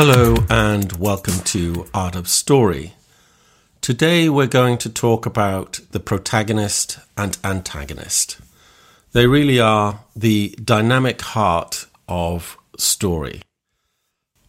Hello 0.00 0.36
and 0.48 0.92
welcome 0.92 1.40
to 1.40 1.88
Art 1.92 2.14
of 2.14 2.28
Story. 2.28 2.92
Today 3.80 4.28
we're 4.28 4.46
going 4.46 4.78
to 4.78 4.88
talk 4.88 5.26
about 5.26 5.80
the 5.90 5.98
protagonist 5.98 7.00
and 7.16 7.36
antagonist. 7.42 8.38
They 9.10 9.26
really 9.26 9.58
are 9.58 10.04
the 10.14 10.56
dynamic 10.62 11.20
heart 11.20 11.86
of 12.08 12.56
story. 12.76 13.42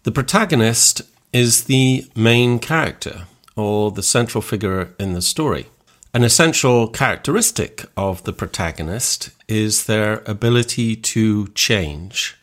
The 0.04 0.12
protagonist 0.12 1.02
is 1.34 1.63
the 1.63 2.05
main 2.16 2.59
character 2.59 3.23
or 3.55 3.89
the 3.89 4.04
central 4.04 4.43
figure 4.43 4.94
in 5.00 5.13
the 5.13 5.22
story. 5.23 5.66
An 6.13 6.23
essential 6.23 6.88
characteristic 6.88 7.86
of 7.97 8.23
the 8.23 8.34
protagonist 8.34 9.31
is 9.47 9.88
their 9.88 10.22
ability 10.27 10.95
to 10.95 11.47
change. 11.55 12.36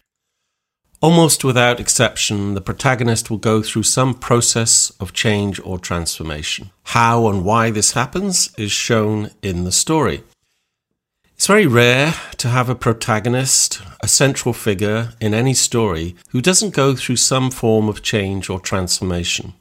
Almost 1.02 1.45
without 1.45 1.78
exception, 1.78 2.55
the 2.55 2.62
protagonist 2.62 3.30
will 3.30 3.37
go 3.37 3.62
through 3.62 3.82
some 3.82 4.14
process 4.14 4.91
of 4.98 5.12
change 5.12 5.60
or 5.60 5.78
transformation. 5.78 6.70
How 6.84 7.28
and 7.28 7.45
why 7.45 7.70
this 7.70 7.92
happens 7.92 8.52
is 8.56 8.73
shown 8.73 9.30
in 9.42 9.64
the 9.64 9.73
story. 9.73 10.23
It's 11.34 11.46
very 11.46 11.66
rare 11.66 12.14
to 12.38 12.48
have 12.48 12.70
a 12.70 12.74
protagonist, 12.74 13.82
a 14.01 14.09
central 14.09 14.54
figure 14.54 15.12
in 15.20 15.34
any 15.34 15.52
story, 15.52 16.16
who 16.30 16.40
doesn't 16.40 16.74
go 16.74 16.96
through 16.96 17.16
some 17.16 17.51
form 17.51 17.90
of 17.90 18.02
change 18.02 18.48
or 18.48 18.59
transformation. 18.59 19.52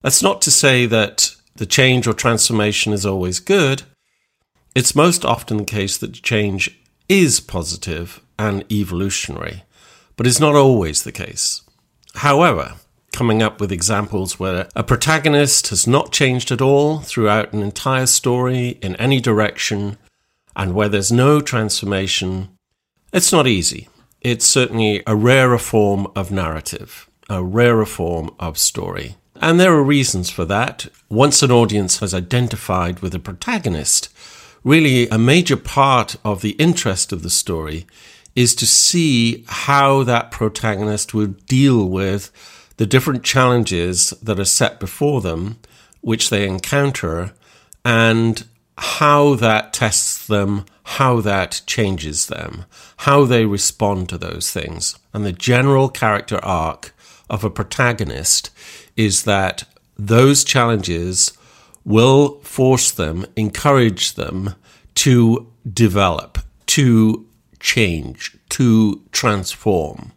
That's 0.00 0.22
not 0.22 0.40
to 0.42 0.50
say 0.50 0.86
that 0.86 1.36
the 1.56 1.66
change 1.66 2.06
or 2.06 2.14
transformation 2.14 2.94
is 2.94 3.04
always 3.04 3.40
good. 3.40 3.82
It's 4.74 4.96
most 4.96 5.22
often 5.22 5.58
the 5.58 5.64
case 5.64 5.98
that 5.98 6.14
change 6.22 6.80
is 7.10 7.40
positive 7.40 8.22
and 8.38 8.64
evolutionary, 8.72 9.64
but 10.16 10.26
it's 10.26 10.40
not 10.40 10.54
always 10.54 11.02
the 11.02 11.12
case. 11.12 11.62
However, 12.16 12.74
coming 13.12 13.42
up 13.42 13.60
with 13.60 13.72
examples 13.72 14.38
where 14.38 14.68
a 14.74 14.84
protagonist 14.84 15.68
has 15.68 15.86
not 15.86 16.12
changed 16.12 16.50
at 16.50 16.60
all 16.60 17.00
throughout 17.00 17.52
an 17.52 17.62
entire 17.62 18.06
story 18.06 18.78
in 18.82 18.96
any 18.96 19.20
direction 19.20 19.96
and 20.54 20.74
where 20.74 20.88
there's 20.88 21.12
no 21.12 21.40
transformation, 21.40 22.48
it's 23.12 23.32
not 23.32 23.46
easy. 23.46 23.88
It's 24.20 24.44
certainly 24.44 25.02
a 25.06 25.14
rarer 25.14 25.58
form 25.58 26.08
of 26.16 26.30
narrative, 26.30 27.08
a 27.28 27.42
rarer 27.42 27.86
form 27.86 28.34
of 28.40 28.58
story. 28.58 29.16
And 29.40 29.60
there 29.60 29.74
are 29.74 29.82
reasons 29.82 30.30
for 30.30 30.44
that. 30.46 30.88
Once 31.08 31.42
an 31.42 31.50
audience 31.50 31.98
has 31.98 32.14
identified 32.14 33.00
with 33.00 33.14
a 33.14 33.18
protagonist, 33.18 34.12
really 34.64 35.08
a 35.08 35.18
major 35.18 35.56
part 35.56 36.16
of 36.24 36.40
the 36.40 36.52
interest 36.52 37.12
of 37.12 37.22
the 37.22 37.30
story 37.30 37.86
is 38.36 38.54
to 38.54 38.66
see 38.66 39.44
how 39.48 40.04
that 40.04 40.30
protagonist 40.30 41.14
will 41.14 41.34
deal 41.48 41.88
with 41.88 42.30
the 42.76 42.86
different 42.86 43.24
challenges 43.24 44.10
that 44.22 44.38
are 44.38 44.44
set 44.44 44.78
before 44.78 45.22
them, 45.22 45.58
which 46.02 46.28
they 46.28 46.46
encounter, 46.46 47.32
and 47.84 48.44
how 48.78 49.34
that 49.34 49.72
tests 49.72 50.26
them, 50.26 50.66
how 50.84 51.20
that 51.22 51.62
changes 51.66 52.26
them, 52.26 52.66
how 52.98 53.24
they 53.24 53.46
respond 53.46 54.08
to 54.10 54.18
those 54.18 54.50
things. 54.50 54.98
And 55.14 55.24
the 55.24 55.32
general 55.32 55.88
character 55.88 56.38
arc 56.44 56.94
of 57.30 57.42
a 57.42 57.50
protagonist 57.50 58.50
is 58.96 59.24
that 59.24 59.64
those 59.98 60.44
challenges 60.44 61.32
will 61.84 62.40
force 62.40 62.90
them, 62.90 63.24
encourage 63.34 64.14
them 64.14 64.54
to 64.96 65.50
develop, 65.72 66.38
to 66.66 67.25
change, 67.60 68.36
to 68.50 69.02
transform, 69.12 70.12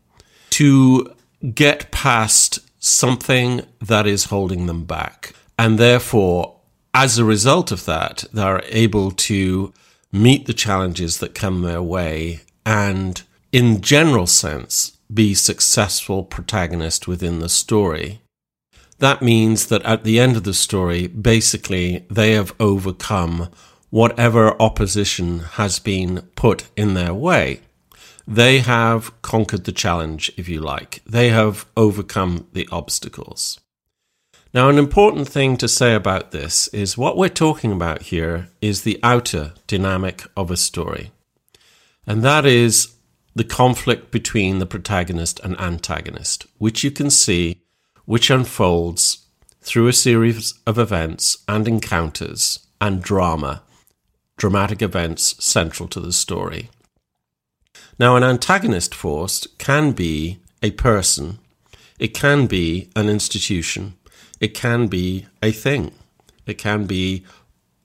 to 0.51 1.13
get 1.53 1.91
past 1.91 2.59
something 2.79 3.61
that 3.81 4.07
is 4.07 4.25
holding 4.25 4.65
them 4.65 4.85
back. 4.85 5.33
And 5.57 5.77
therefore, 5.77 6.55
as 6.93 7.17
a 7.17 7.25
result 7.25 7.71
of 7.71 7.85
that, 7.85 8.23
they're 8.33 8.63
able 8.67 9.11
to 9.11 9.73
meet 10.11 10.47
the 10.47 10.53
challenges 10.53 11.19
that 11.19 11.35
come 11.35 11.61
their 11.61 11.81
way 11.81 12.41
and, 12.65 13.21
in 13.51 13.81
general 13.81 14.27
sense, 14.27 14.97
be 15.13 15.33
successful 15.33 16.23
protagonist 16.23 17.07
within 17.07 17.39
the 17.39 17.49
story. 17.49 18.21
That 18.99 19.21
means 19.21 19.67
that 19.67 19.83
at 19.83 20.03
the 20.03 20.19
end 20.19 20.35
of 20.35 20.43
the 20.43 20.53
story, 20.53 21.07
basically, 21.07 22.05
they 22.09 22.33
have 22.33 22.53
overcome 22.59 23.49
whatever 23.89 24.59
opposition 24.61 25.39
has 25.39 25.79
been 25.79 26.21
put 26.35 26.69
in 26.75 26.93
their 26.93 27.13
way. 27.13 27.61
They 28.27 28.59
have 28.59 29.19
conquered 29.21 29.63
the 29.63 29.71
challenge, 29.71 30.31
if 30.37 30.47
you 30.47 30.61
like. 30.61 31.01
They 31.05 31.29
have 31.29 31.65
overcome 31.75 32.47
the 32.53 32.67
obstacles. 32.71 33.59
Now, 34.53 34.69
an 34.69 34.77
important 34.77 35.27
thing 35.27 35.57
to 35.57 35.67
say 35.67 35.93
about 35.93 36.31
this 36.31 36.67
is 36.69 36.97
what 36.97 37.17
we're 37.17 37.29
talking 37.29 37.71
about 37.71 38.03
here 38.03 38.49
is 38.61 38.81
the 38.81 38.99
outer 39.03 39.53
dynamic 39.67 40.25
of 40.35 40.49
a 40.49 40.57
story. 40.57 41.11
And 42.07 42.23
that 42.23 42.45
is 42.45 42.95
the 43.35 43.43
conflict 43.43 44.11
between 44.11 44.57
the 44.57 44.65
protagonist 44.65 45.39
and 45.41 45.59
antagonist, 45.59 46.47
which 46.57 46.83
you 46.83 46.89
can 46.89 47.11
see, 47.11 47.61
which 48.05 48.31
unfolds 48.31 49.25
through 49.61 49.87
a 49.87 49.93
series 49.93 50.55
of 50.65 50.79
events 50.79 51.43
and 51.47 51.67
encounters 51.67 52.59
and 52.81 53.03
drama, 53.03 53.61
dramatic 54.39 54.81
events 54.81 55.35
central 55.43 55.87
to 55.89 55.99
the 55.99 56.13
story. 56.13 56.69
Now, 57.99 58.15
an 58.15 58.23
antagonist 58.23 58.95
force 58.95 59.45
can 59.59 59.91
be 59.91 60.39
a 60.63 60.71
person, 60.71 61.37
it 61.99 62.13
can 62.15 62.47
be 62.47 62.89
an 62.95 63.09
institution, 63.09 63.93
it 64.39 64.53
can 64.55 64.87
be 64.87 65.27
a 65.43 65.51
thing, 65.51 65.91
it 66.47 66.57
can 66.57 66.85
be 66.85 67.25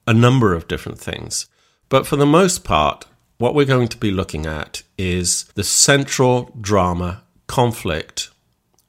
a 0.06 0.14
number 0.14 0.54
of 0.54 0.68
different 0.68 0.98
things. 0.98 1.46
But 1.88 2.06
for 2.06 2.16
the 2.16 2.26
most 2.26 2.64
part, 2.64 3.04
what 3.38 3.54
we're 3.54 3.66
going 3.66 3.88
to 3.88 3.98
be 3.98 4.12
looking 4.12 4.46
at 4.46 4.84
is 4.96 5.44
the 5.54 5.64
central 5.64 6.50
drama 6.60 7.22
conflict 7.48 8.30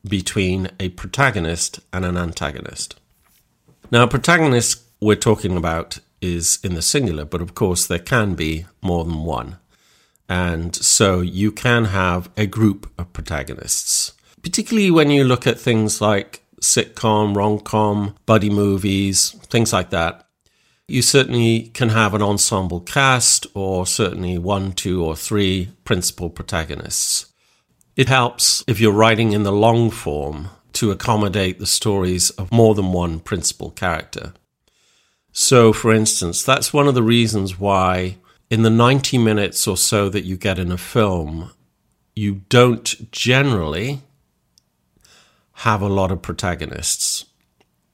between 0.08 0.70
a 0.80 0.90
protagonist 0.90 1.80
and 1.92 2.06
an 2.06 2.16
antagonist. 2.16 3.00
Now, 3.90 4.06
protagonist 4.06 4.84
we're 5.02 5.16
talking 5.16 5.58
about 5.58 6.00
is 6.22 6.60
in 6.64 6.76
the 6.76 6.82
singular, 6.82 7.26
but 7.26 7.42
of 7.42 7.56
course, 7.56 7.86
there 7.86 8.00
can 8.00 8.36
be 8.36 8.66
more 8.82 9.04
than 9.04 9.24
one. 9.24 9.58
And 10.28 10.76
so 10.76 11.22
you 11.22 11.52
can 11.52 11.86
have 11.86 12.30
a 12.36 12.48
group 12.48 12.92
of 12.98 13.14
protagonists, 13.14 14.14
particularly 14.42 14.92
when 14.92 15.12
you 15.12 15.24
look 15.24 15.46
at 15.46 15.60
things 15.60 16.02
like 16.02 16.44
sitcom, 16.62 17.36
rom 17.36 17.60
com, 17.60 18.16
buddy 18.26 18.50
movies, 18.50 19.32
things 19.50 19.72
like 19.72 19.92
that. 19.92 20.28
You 20.88 21.02
certainly 21.02 21.72
can 21.74 21.90
have 21.90 22.14
an 22.14 22.22
ensemble 22.22 22.80
cast 22.80 23.48
or 23.54 23.88
certainly 23.88 24.38
one, 24.38 24.74
two, 24.74 25.04
or 25.04 25.16
three 25.16 25.72
principal 25.84 26.30
protagonists. 26.30 27.32
It 27.96 28.08
helps 28.08 28.64
if 28.68 28.80
you're 28.80 28.92
writing 28.92 29.32
in 29.32 29.44
the 29.44 29.52
long 29.52 29.90
form 29.90 30.50
to 30.74 30.92
accommodate 30.92 31.58
the 31.58 31.66
stories 31.66 32.30
of 32.32 32.52
more 32.52 32.76
than 32.76 32.92
one 32.92 33.20
principal 33.20 33.72
character. 33.72 34.34
So, 35.38 35.74
for 35.74 35.94
instance, 35.94 36.44
that's 36.44 36.72
one 36.72 36.88
of 36.88 36.96
the 36.96 37.04
reasons 37.04 37.60
why 37.60 38.16
in 38.50 38.62
the 38.62 38.70
90 38.70 39.18
minutes 39.18 39.68
or 39.68 39.76
so 39.76 40.08
that 40.08 40.24
you 40.24 40.38
get 40.38 40.58
in 40.58 40.72
a 40.72 40.78
film, 40.78 41.52
you 42.16 42.44
don't 42.48 43.12
generally 43.12 44.02
have 45.56 45.82
a 45.82 45.90
lot 45.90 46.10
of 46.10 46.22
protagonists. 46.22 47.26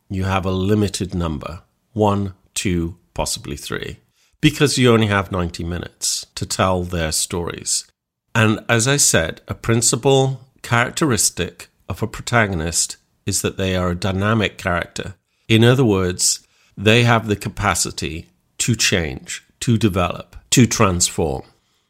You 0.08 0.26
have 0.26 0.46
a 0.46 0.52
limited 0.52 1.16
number, 1.16 1.64
one, 1.94 2.36
two, 2.54 2.98
possibly 3.16 3.58
three, 3.58 3.98
because 4.40 4.78
you 4.78 4.94
only 4.94 5.08
have 5.08 5.32
90 5.32 5.64
minutes 5.64 6.28
to 6.36 6.46
tell 6.46 6.84
their 6.84 7.12
stories. 7.12 7.88
And 8.36 8.64
as 8.70 8.88
I 8.88 8.98
said, 8.98 9.42
a 9.48 9.56
principal 9.56 10.42
characteristic 10.62 11.70
of 11.90 12.04
a 12.04 12.08
protagonist 12.08 12.98
is 13.26 13.42
that 13.42 13.58
they 13.58 13.76
are 13.76 13.90
a 13.90 13.96
dynamic 13.96 14.60
character. 14.60 15.16
In 15.48 15.64
other 15.64 15.84
words, 15.84 16.41
they 16.78 17.04
have 17.04 17.28
the 17.28 17.36
capacity 17.36 18.28
to 18.60 18.76
change, 18.76 19.44
to 19.60 19.78
develop, 19.78 20.36
to 20.52 20.66
transform. 20.66 21.44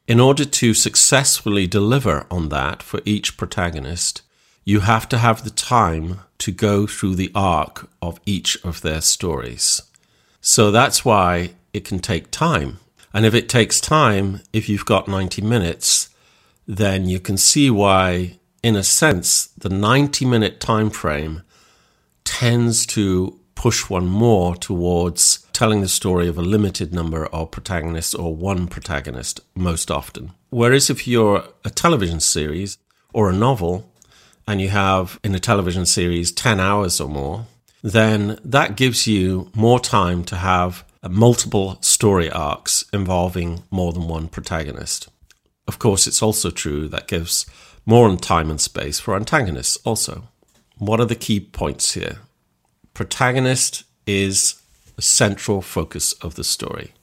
In 0.08 0.20
order 0.20 0.46
to 0.46 0.74
successfully 0.74 1.68
deliver 1.68 2.26
on 2.30 2.50
that 2.50 2.84
for 2.84 3.02
each 3.06 3.38
protagonist, 3.38 4.22
you 4.64 4.82
have 4.82 5.08
to 5.10 5.18
have 5.18 5.44
the 5.44 5.50
time 5.50 6.20
to 6.40 6.52
go 6.52 6.88
through 6.88 7.16
the 7.16 7.32
arc 7.34 7.90
of 8.02 8.20
each 8.26 8.58
of 8.64 8.82
their 8.82 9.02
stories. 9.02 9.82
So 10.42 10.72
that's 10.72 11.06
why 11.06 11.52
it 11.74 11.86
can 11.86 12.00
take 12.00 12.32
time. 12.32 12.80
And 13.14 13.26
if 13.26 13.34
it 13.34 13.50
takes 13.50 13.80
time, 13.80 14.42
if 14.54 14.70
you've 14.70 14.86
got 14.86 15.08
90 15.08 15.42
minutes, 15.42 16.10
then 16.68 17.08
you 17.08 17.20
can 17.20 17.38
see 17.38 17.70
why, 17.70 18.40
in 18.64 18.76
a 18.76 18.84
sense, 18.84 19.48
the 19.58 19.70
90 19.70 20.26
minute 20.26 20.60
time 20.60 20.90
frame 20.90 21.44
tends 22.24 22.86
to 22.88 23.40
push 23.62 23.92
one 23.92 24.08
more 24.08 24.56
towards 24.56 25.46
telling 25.54 25.82
the 25.82 25.88
story 25.88 26.28
of 26.28 26.36
a 26.36 26.42
limited 26.42 26.92
number 26.92 27.28
of 27.28 27.52
protagonists 27.52 28.16
or 28.16 28.36
one 28.36 28.66
protagonist 28.66 29.40
most 29.54 29.92
often. 29.92 30.32
Whereas 30.50 30.90
if 30.90 31.08
you're 31.08 31.44
a 31.64 31.70
television 31.70 32.20
series 32.22 32.80
or 33.14 33.30
a 33.30 33.34
novel, 33.48 33.88
and 34.48 34.60
you 34.60 34.70
have 34.70 35.20
in 35.24 35.36
a 35.36 35.40
television 35.40 35.86
series 35.86 36.32
10 36.32 36.60
hours 36.60 37.00
or 37.00 37.08
more, 37.08 37.46
then 37.84 38.40
that 38.44 38.76
gives 38.76 39.06
you 39.06 39.52
more 39.54 39.80
time 39.80 40.24
to 40.24 40.38
have 40.38 40.84
multiple 41.08 41.78
story 41.82 42.32
arcs 42.32 42.84
involving 42.92 43.62
more 43.70 43.94
than 43.94 44.08
one 44.08 44.28
protagonist. 44.28 45.08
Of 45.68 45.78
course, 45.78 46.08
it's 46.08 46.24
also 46.24 46.50
true 46.50 46.88
that 46.88 47.08
gives 47.08 47.46
more 47.86 48.18
time 48.18 48.50
and 48.50 48.60
space 48.60 49.00
for 49.00 49.16
antagonists 49.16 49.78
also. 49.86 50.24
What 50.80 51.00
are 51.00 51.06
the 51.06 51.24
key 51.28 51.40
points 51.40 51.94
here? 51.94 52.18
Protagonist 53.02 53.84
is 54.06 54.62
the 54.96 55.02
central 55.02 55.64
focus 55.64 56.14
of 56.22 56.36
the 56.36 56.44
story. 56.44 56.94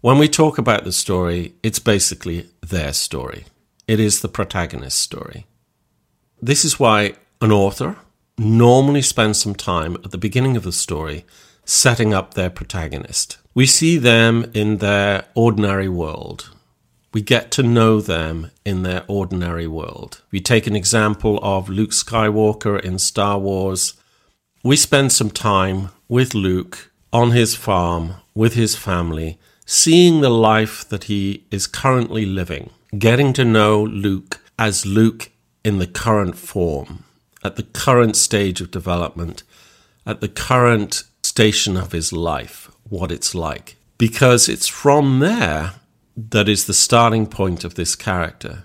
When 0.00 0.18
we 0.18 0.26
talk 0.26 0.58
about 0.58 0.82
the 0.82 0.90
story, 0.90 1.54
it's 1.62 1.78
basically 1.78 2.48
their 2.66 2.92
story. 2.92 3.44
It 3.86 4.00
is 4.00 4.22
the 4.22 4.28
protagonist's 4.28 4.98
story. 4.98 5.46
This 6.42 6.64
is 6.64 6.80
why 6.80 7.14
an 7.40 7.52
author 7.52 7.94
normally 8.38 9.02
spends 9.02 9.40
some 9.40 9.54
time 9.54 9.94
at 10.02 10.10
the 10.10 10.18
beginning 10.18 10.56
of 10.56 10.64
the 10.64 10.72
story 10.72 11.24
setting 11.64 12.12
up 12.12 12.34
their 12.34 12.50
protagonist. 12.50 13.38
We 13.54 13.66
see 13.66 13.98
them 13.98 14.50
in 14.52 14.78
their 14.78 15.26
ordinary 15.36 15.88
world. 15.88 16.50
We 17.14 17.22
get 17.22 17.52
to 17.52 17.62
know 17.62 18.00
them 18.00 18.50
in 18.64 18.82
their 18.82 19.04
ordinary 19.06 19.68
world. 19.68 20.22
We 20.32 20.40
take 20.40 20.66
an 20.66 20.74
example 20.74 21.38
of 21.40 21.68
Luke 21.68 21.92
Skywalker 21.92 22.80
in 22.80 22.98
Star 22.98 23.38
Wars. 23.38 23.94
We 24.62 24.76
spend 24.76 25.10
some 25.10 25.30
time 25.30 25.88
with 26.06 26.34
Luke 26.34 26.92
on 27.14 27.30
his 27.30 27.54
farm 27.54 28.16
with 28.34 28.52
his 28.52 28.76
family, 28.76 29.38
seeing 29.64 30.20
the 30.20 30.28
life 30.30 30.86
that 30.90 31.04
he 31.04 31.46
is 31.50 31.66
currently 31.66 32.26
living, 32.26 32.68
getting 32.98 33.32
to 33.32 33.44
know 33.44 33.82
Luke 33.82 34.40
as 34.58 34.84
Luke 34.84 35.30
in 35.64 35.78
the 35.78 35.86
current 35.86 36.36
form, 36.36 37.04
at 37.42 37.56
the 37.56 37.62
current 37.62 38.16
stage 38.16 38.60
of 38.60 38.70
development, 38.70 39.44
at 40.04 40.20
the 40.20 40.28
current 40.28 41.04
station 41.22 41.78
of 41.78 41.92
his 41.92 42.12
life, 42.12 42.70
what 42.86 43.10
it's 43.10 43.34
like. 43.34 43.76
Because 43.96 44.46
it's 44.46 44.68
from 44.68 45.20
there 45.20 45.72
that 46.14 46.50
is 46.50 46.66
the 46.66 46.74
starting 46.74 47.26
point 47.26 47.64
of 47.64 47.76
this 47.76 47.96
character. 47.96 48.64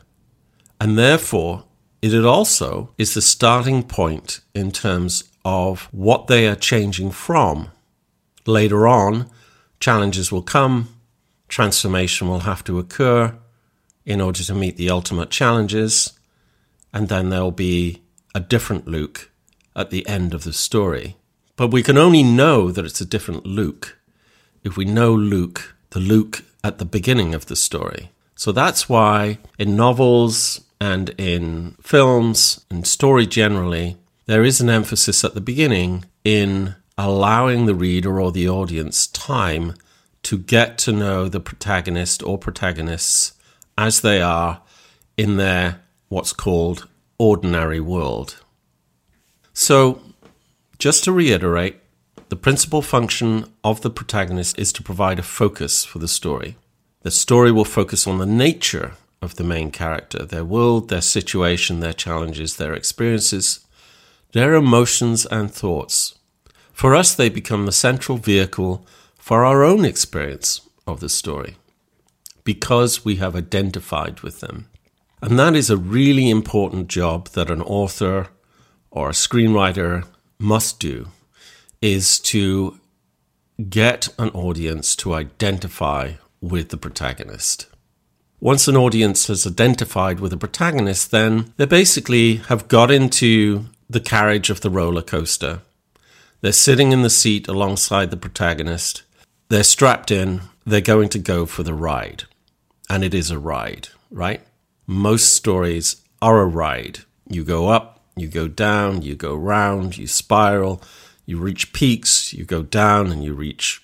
And 0.80 0.98
therefore, 0.98 1.64
it 2.02 2.14
also 2.26 2.94
is 2.98 3.14
the 3.14 3.22
starting 3.22 3.82
point 3.82 4.42
in 4.54 4.72
terms 4.72 5.24
of 5.46 5.88
what 5.92 6.26
they 6.28 6.48
are 6.48 6.56
changing 6.56 7.12
from. 7.12 7.70
Later 8.48 8.88
on, 8.88 9.30
challenges 9.80 10.32
will 10.32 10.42
come, 10.42 10.90
transformation 11.48 12.28
will 12.28 12.40
have 12.40 12.64
to 12.64 12.80
occur 12.80 13.38
in 14.06 14.20
order 14.20 14.44
to 14.44 14.54
meet 14.56 14.76
the 14.76 14.90
ultimate 14.90 15.30
challenges, 15.30 16.14
and 16.92 17.08
then 17.08 17.30
there'll 17.30 17.52
be 17.52 18.02
a 18.34 18.40
different 18.40 18.88
Luke 18.88 19.32
at 19.76 19.92
the 19.92 20.08
end 20.08 20.34
of 20.34 20.44
the 20.44 20.54
story. 20.54 21.16
But 21.56 21.72
we 21.72 21.84
can 21.84 21.98
only 21.98 22.24
know 22.24 22.72
that 22.72 22.86
it's 22.86 23.02
a 23.02 23.06
different 23.06 23.46
Luke 23.46 23.98
if 24.64 24.76
we 24.76 24.84
know 24.84 25.14
Luke, 25.14 25.76
the 25.92 26.00
Luke 26.00 26.44
at 26.64 26.80
the 26.80 26.86
beginning 26.86 27.36
of 27.36 27.46
the 27.46 27.56
story. 27.56 28.12
So 28.36 28.52
that's 28.52 28.90
why 28.90 29.38
in 29.60 29.76
novels 29.76 30.62
and 30.82 31.12
in 31.18 31.76
films 31.82 32.66
and 32.70 32.86
story 32.86 33.28
generally, 33.28 33.98
there 34.26 34.44
is 34.44 34.60
an 34.60 34.70
emphasis 34.70 35.24
at 35.24 35.34
the 35.34 35.42
beginning 35.42 36.06
in 36.24 36.76
allowing 36.98 37.66
the 37.66 37.76
reader 37.76 38.20
or 38.20 38.32
the 38.32 38.50
audience 38.50 39.08
time 39.08 39.74
to 40.24 40.38
get 40.38 40.78
to 40.80 40.92
know 40.92 41.28
the 41.30 41.40
protagonist 41.40 42.24
or 42.24 42.38
protagonists 42.38 43.34
as 43.78 44.02
they 44.02 44.22
are 44.22 44.62
in 45.18 45.38
their 45.38 45.82
what's 46.08 46.34
called 46.34 46.88
ordinary 47.18 47.80
world. 47.80 48.44
So, 49.54 50.02
just 50.80 51.04
to 51.04 51.12
reiterate, 51.12 51.78
the 52.30 52.36
principal 52.36 52.82
function 52.82 53.46
of 53.64 53.82
the 53.82 53.90
protagonist 53.90 54.58
is 54.58 54.74
to 54.74 54.84
provide 54.84 55.20
a 55.20 55.24
focus 55.24 55.86
for 55.86 56.00
the 56.00 56.08
story. 56.08 56.58
The 57.04 57.12
story 57.12 57.52
will 57.52 57.66
focus 57.66 58.08
on 58.08 58.18
the 58.18 58.26
nature 58.26 58.94
of 59.22 59.36
the 59.36 59.44
main 59.44 59.72
character, 59.72 60.26
their 60.26 60.44
world, 60.44 60.90
their 60.90 61.02
situation, 61.02 61.80
their 61.80 61.94
challenges, 61.94 62.58
their 62.58 62.74
experiences, 62.74 63.65
their 64.36 64.54
emotions 64.54 65.26
and 65.28 65.50
thoughts. 65.50 66.16
For 66.74 66.94
us, 66.94 67.16
they 67.16 67.30
become 67.30 67.66
the 67.66 67.72
central 67.72 68.18
vehicle 68.18 68.86
for 69.18 69.46
our 69.46 69.64
own 69.64 69.86
experience 69.86 70.60
of 70.86 71.00
the 71.00 71.08
story 71.08 71.56
because 72.44 73.06
we 73.06 73.16
have 73.16 73.34
identified 73.34 74.20
with 74.20 74.42
them. 74.42 74.68
And 75.22 75.40
that 75.40 75.56
is 75.56 75.70
a 75.70 75.78
really 75.78 76.30
important 76.30 76.90
job 76.90 77.30
that 77.30 77.50
an 77.50 77.62
author 77.62 78.28
or 78.92 79.08
a 79.08 79.14
screenwriter 79.14 80.06
must 80.38 80.82
do 80.82 81.08
is 81.82 82.20
to 82.20 82.78
get 83.70 84.10
an 84.20 84.32
audience 84.32 84.98
to 84.98 85.14
identify 85.14 86.16
with 86.42 86.70
the 86.70 86.78
protagonist. 86.78 87.68
Once 88.42 88.68
an 88.68 88.76
audience 88.76 89.28
has 89.28 89.48
identified 89.48 90.20
with 90.20 90.32
the 90.32 90.38
protagonist, 90.38 91.12
then 91.12 91.54
they 91.56 91.66
basically 91.66 92.36
have 92.50 92.68
got 92.68 92.92
into 92.92 93.68
the 93.90 94.00
carriage 94.00 94.50
of 94.50 94.62
the 94.62 94.70
roller 94.70 95.02
coaster. 95.02 95.62
They're 96.42 96.52
sitting 96.52 96.92
in 96.92 97.02
the 97.02 97.10
seat 97.10 97.48
alongside 97.48 98.12
the 98.12 98.18
protagonist. 98.18 99.04
They're 99.50 99.64
strapped 99.64 100.12
in. 100.12 100.42
They're 100.66 100.82
going 100.82 101.10
to 101.10 101.20
go 101.20 101.46
for 101.46 101.64
the 101.64 101.74
ride. 101.74 102.24
And 102.90 103.04
it 103.04 103.14
is 103.14 103.32
a 103.32 103.40
ride, 103.40 103.90
right? 104.12 104.42
Most 104.88 105.34
stories 105.34 106.04
are 106.22 106.42
a 106.42 106.46
ride. 106.46 107.00
You 107.28 107.44
go 107.44 107.70
up, 107.70 108.02
you 108.16 108.28
go 108.28 108.48
down, 108.48 109.02
you 109.02 109.16
go 109.16 109.36
round, 109.36 109.98
you 109.98 110.08
spiral, 110.08 110.82
you 111.26 111.38
reach 111.38 111.74
peaks, 111.74 112.34
you 112.34 112.46
go 112.46 112.62
down 112.62 113.12
and 113.12 113.24
you 113.24 113.34
reach 113.34 113.84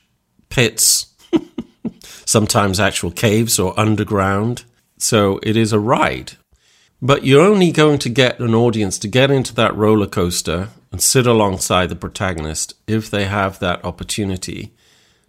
pits, 0.50 1.13
sometimes 2.25 2.80
actual 2.80 3.12
caves 3.12 3.57
or 3.57 3.80
underground. 3.80 4.63
So 4.97 5.39
it 5.42 5.57
is 5.57 5.74
a 5.74 5.80
ride. 5.80 6.33
But 7.01 7.25
you're 7.25 7.42
only 7.42 7.71
going 7.71 7.98
to 8.00 8.09
get 8.09 8.39
an 8.39 8.53
audience 8.53 9.00
to 9.00 9.07
get 9.07 9.31
into 9.31 9.56
that 9.56 9.75
roller 9.75 10.06
coaster 10.06 10.69
and 10.92 11.01
sit 11.01 11.25
alongside 11.25 11.89
the 11.89 11.95
protagonist 11.95 12.75
if 12.86 13.09
they 13.09 13.25
have 13.25 13.57
that 13.59 13.83
opportunity 13.83 14.71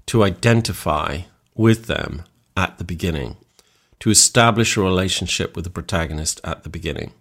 to 0.06 0.22
identify 0.22 1.20
with 1.54 1.86
them 1.86 2.24
at 2.56 2.76
the 2.76 2.84
beginning, 2.84 3.36
to 4.00 4.10
establish 4.10 4.76
a 4.76 4.82
relationship 4.82 5.56
with 5.56 5.64
the 5.64 5.70
protagonist 5.70 6.40
at 6.44 6.62
the 6.62 6.68
beginning. 6.68 7.12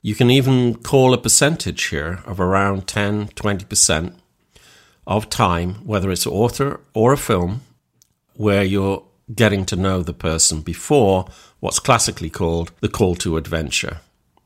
You 0.00 0.16
can 0.16 0.30
even 0.30 0.74
call 0.74 1.14
a 1.14 1.18
percentage 1.18 1.84
here 1.84 2.22
of 2.26 2.40
around 2.40 2.88
10 2.88 3.28
20% 3.28 4.14
of 5.06 5.28
time, 5.28 5.74
whether 5.86 6.10
it's 6.10 6.26
author 6.26 6.80
or 6.92 7.12
a 7.12 7.16
film, 7.16 7.60
where 8.34 8.64
you're 8.64 9.04
getting 9.32 9.64
to 9.66 9.76
know 9.76 10.02
the 10.02 10.12
person 10.12 10.60
before 10.60 11.26
what's 11.62 11.78
classically 11.78 12.28
called 12.28 12.72
the 12.80 12.88
call 12.88 13.14
to 13.14 13.36
adventure. 13.36 14.00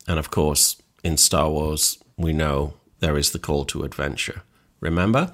And 0.07 0.19
of 0.19 0.31
course, 0.31 0.77
in 1.03 1.17
Star 1.17 1.49
Wars, 1.49 1.99
we 2.19 2.35
know 2.35 2.75
there 3.01 3.17
is 3.17 3.31
the 3.31 3.39
call 3.39 3.65
to 3.67 3.85
adventure. 3.85 4.43
Remember? 4.81 5.33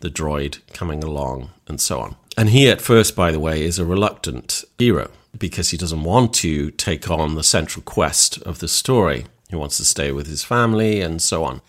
The 0.00 0.08
droid 0.08 0.60
coming 0.72 1.04
along 1.04 1.50
and 1.66 1.82
so 1.82 2.00
on. 2.00 2.16
And 2.38 2.48
he, 2.48 2.70
at 2.70 2.80
first, 2.80 3.14
by 3.14 3.30
the 3.30 3.38
way, 3.38 3.62
is 3.62 3.78
a 3.78 3.84
reluctant 3.84 4.64
hero 4.78 5.10
because 5.36 5.68
he 5.68 5.76
doesn't 5.76 6.02
want 6.02 6.32
to 6.34 6.70
take 6.70 7.10
on 7.10 7.34
the 7.34 7.44
central 7.44 7.82
quest 7.82 8.40
of 8.42 8.60
the 8.60 8.68
story. 8.68 9.26
He 9.50 9.56
wants 9.56 9.76
to 9.76 9.84
stay 9.84 10.12
with 10.12 10.28
his 10.28 10.44
family 10.44 11.02
and 11.02 11.20
so 11.20 11.44
on. 11.44 11.60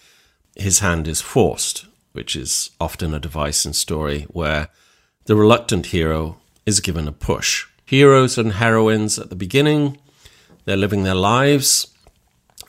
His 0.55 0.79
hand 0.79 1.05
is 1.05 1.19
forced, 1.19 1.85
which 2.13 2.33
is 2.33 2.71
often 2.79 3.13
a 3.13 3.19
device 3.19 3.65
in 3.65 3.73
story 3.73 4.21
where 4.29 4.69
the 5.25 5.35
reluctant 5.35 5.87
hero 5.87 6.37
is 6.65 6.79
given 6.79 7.09
a 7.09 7.11
push. 7.11 7.65
Heroes 7.89 8.38
and 8.38 8.53
heroines 8.53 9.17
at 9.17 9.31
the 9.31 9.36
beginning, 9.36 9.98
they're 10.65 10.77
living 10.77 11.01
their 11.01 11.15
lives. 11.15 11.88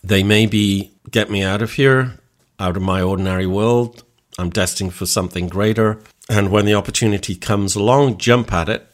They 0.02 0.22
maybe 0.22 0.92
get 1.10 1.30
me 1.30 1.42
out 1.42 1.60
of 1.60 1.74
here, 1.74 2.18
out 2.58 2.74
of 2.78 2.82
my 2.82 3.02
ordinary 3.02 3.46
world. 3.46 4.02
I'm 4.38 4.48
destined 4.48 4.94
for 4.94 5.04
something 5.04 5.46
greater. 5.46 6.00
And 6.30 6.50
when 6.50 6.64
the 6.64 6.72
opportunity 6.72 7.34
comes 7.34 7.76
along, 7.76 8.16
jump 8.16 8.50
at 8.50 8.70
it. 8.70 8.86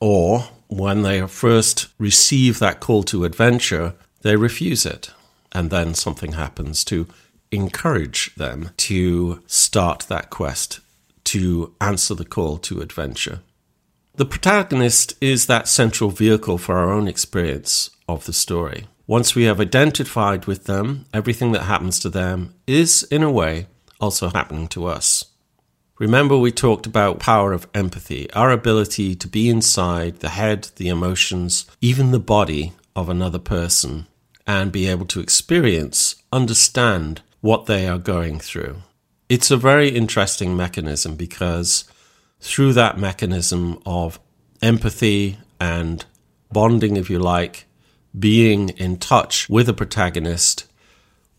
Or 0.00 0.48
when 0.68 1.02
they 1.02 1.26
first 1.26 1.88
receive 1.98 2.60
that 2.60 2.80
call 2.80 3.02
to 3.02 3.26
adventure, 3.26 3.92
they 4.22 4.36
refuse 4.36 4.86
it. 4.86 5.10
And 5.52 5.68
then 5.68 5.92
something 5.92 6.32
happens 6.32 6.82
to 6.86 7.06
encourage 7.52 8.34
them 8.36 8.70
to 8.78 9.42
start 9.46 10.06
that 10.08 10.30
quest, 10.30 10.80
to 11.24 11.74
answer 11.78 12.14
the 12.14 12.24
call 12.24 12.56
to 12.56 12.80
adventure. 12.80 13.40
The 14.16 14.24
protagonist 14.24 15.14
is 15.20 15.46
that 15.46 15.66
central 15.66 16.10
vehicle 16.10 16.56
for 16.56 16.76
our 16.76 16.92
own 16.92 17.08
experience 17.08 17.90
of 18.08 18.26
the 18.26 18.32
story. 18.32 18.86
Once 19.08 19.34
we 19.34 19.42
have 19.44 19.60
identified 19.60 20.46
with 20.46 20.64
them, 20.64 21.06
everything 21.12 21.50
that 21.52 21.64
happens 21.64 21.98
to 21.98 22.08
them 22.08 22.54
is, 22.66 23.02
in 23.10 23.22
a 23.24 23.30
way, 23.30 23.66
also 24.00 24.28
happening 24.28 24.68
to 24.68 24.86
us. 24.86 25.24
Remember, 25.98 26.38
we 26.38 26.52
talked 26.52 26.86
about 26.86 27.18
power 27.18 27.52
of 27.52 27.66
empathy, 27.74 28.30
our 28.34 28.50
ability 28.52 29.16
to 29.16 29.26
be 29.26 29.48
inside 29.48 30.20
the 30.20 30.30
head, 30.30 30.68
the 30.76 30.88
emotions, 30.88 31.66
even 31.80 32.12
the 32.12 32.20
body 32.20 32.72
of 32.94 33.08
another 33.08 33.38
person 33.38 34.06
and 34.46 34.70
be 34.70 34.86
able 34.86 35.06
to 35.06 35.20
experience, 35.20 36.16
understand 36.32 37.22
what 37.40 37.66
they 37.66 37.88
are 37.88 37.98
going 37.98 38.38
through. 38.38 38.76
It's 39.28 39.50
a 39.50 39.56
very 39.56 39.88
interesting 39.88 40.56
mechanism 40.56 41.16
because 41.16 41.84
through 42.44 42.74
that 42.74 42.98
mechanism 42.98 43.80
of 43.86 44.20
empathy 44.60 45.38
and 45.58 46.04
bonding, 46.52 46.98
if 46.98 47.08
you 47.08 47.18
like, 47.18 47.64
being 48.16 48.68
in 48.68 48.98
touch 48.98 49.48
with 49.48 49.66
a 49.66 49.72
protagonist, 49.72 50.66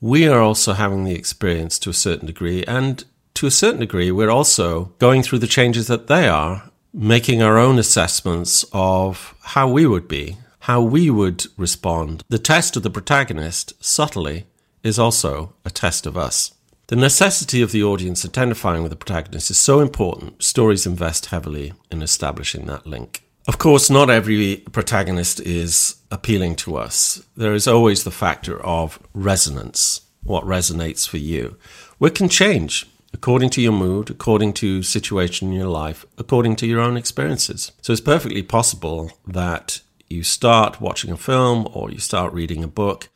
we 0.02 0.28
are 0.28 0.42
also 0.42 0.74
having 0.74 1.04
the 1.04 1.14
experience 1.14 1.78
to 1.78 1.92
a 1.92 1.94
certain 1.94 2.26
degree. 2.26 2.64
And 2.64 3.04
to 3.36 3.46
a 3.46 3.52
certain 3.52 3.82
degree, 3.82 4.12
we're 4.12 4.32
also 4.32 4.86
going 4.98 5.22
through 5.22 5.40
the 5.40 5.48
changes 5.48 5.86
that 5.86 6.08
they 6.08 6.28
are, 6.28 6.72
making 6.92 7.44
our 7.44 7.60
own 7.60 7.78
assessments 7.78 8.66
of 8.74 9.36
how 9.42 9.68
we 9.70 9.86
would 9.86 10.08
be, 10.08 10.38
how 10.62 10.82
we 10.82 11.12
would 11.12 11.46
respond. 11.56 12.24
The 12.30 12.40
test 12.40 12.76
of 12.76 12.82
the 12.82 12.90
protagonist, 12.90 13.74
subtly, 13.80 14.48
is 14.82 14.98
also 14.98 15.54
a 15.64 15.70
test 15.70 16.08
of 16.08 16.18
us. 16.18 16.55
The 16.88 16.96
necessity 16.96 17.64
of 17.64 17.72
the 17.72 17.84
audience 17.84 18.24
identifying 18.24 18.84
with 18.84 18.92
the 18.92 18.96
protagonist 18.96 19.50
is 19.50 19.58
so 19.58 19.80
important, 19.80 20.44
stories 20.44 20.86
invest 20.86 21.28
heavily 21.28 21.74
in 21.90 22.04
establishing 22.04 22.68
that 22.68 22.86
link. 22.86 23.24
Of 23.48 23.58
course, 23.58 23.90
not 23.90 24.12
every 24.12 24.58
protagonist 24.72 25.40
is 25.40 25.96
appealing 26.12 26.58
to 26.58 26.78
us. 26.78 27.24
There 27.36 27.54
is 27.56 27.68
always 27.68 28.04
the 28.04 28.12
factor 28.12 28.64
of 28.64 29.00
resonance, 29.14 30.02
what 30.22 30.44
resonates 30.44 31.08
for 31.08 31.18
you. 31.18 31.58
What 31.98 32.14
can 32.14 32.30
change 32.30 32.88
according 33.14 33.50
to 33.50 33.62
your 33.62 33.72
mood, 33.72 34.12
according 34.12 34.54
to 34.54 34.84
situation 34.84 35.48
in 35.48 35.54
your 35.56 35.70
life, 35.70 36.06
according 36.20 36.56
to 36.58 36.68
your 36.68 36.82
own 36.82 36.98
experiences. 36.98 37.72
So 37.82 37.94
it's 37.94 38.02
perfectly 38.02 38.44
possible 38.44 39.12
that 39.26 39.82
you 40.08 40.22
start 40.22 40.82
watching 40.82 41.12
a 41.12 41.18
film 41.18 41.68
or 41.74 41.90
you 41.90 41.98
start 41.98 42.34
reading 42.34 42.64
a 42.64 42.68
book 42.68 43.10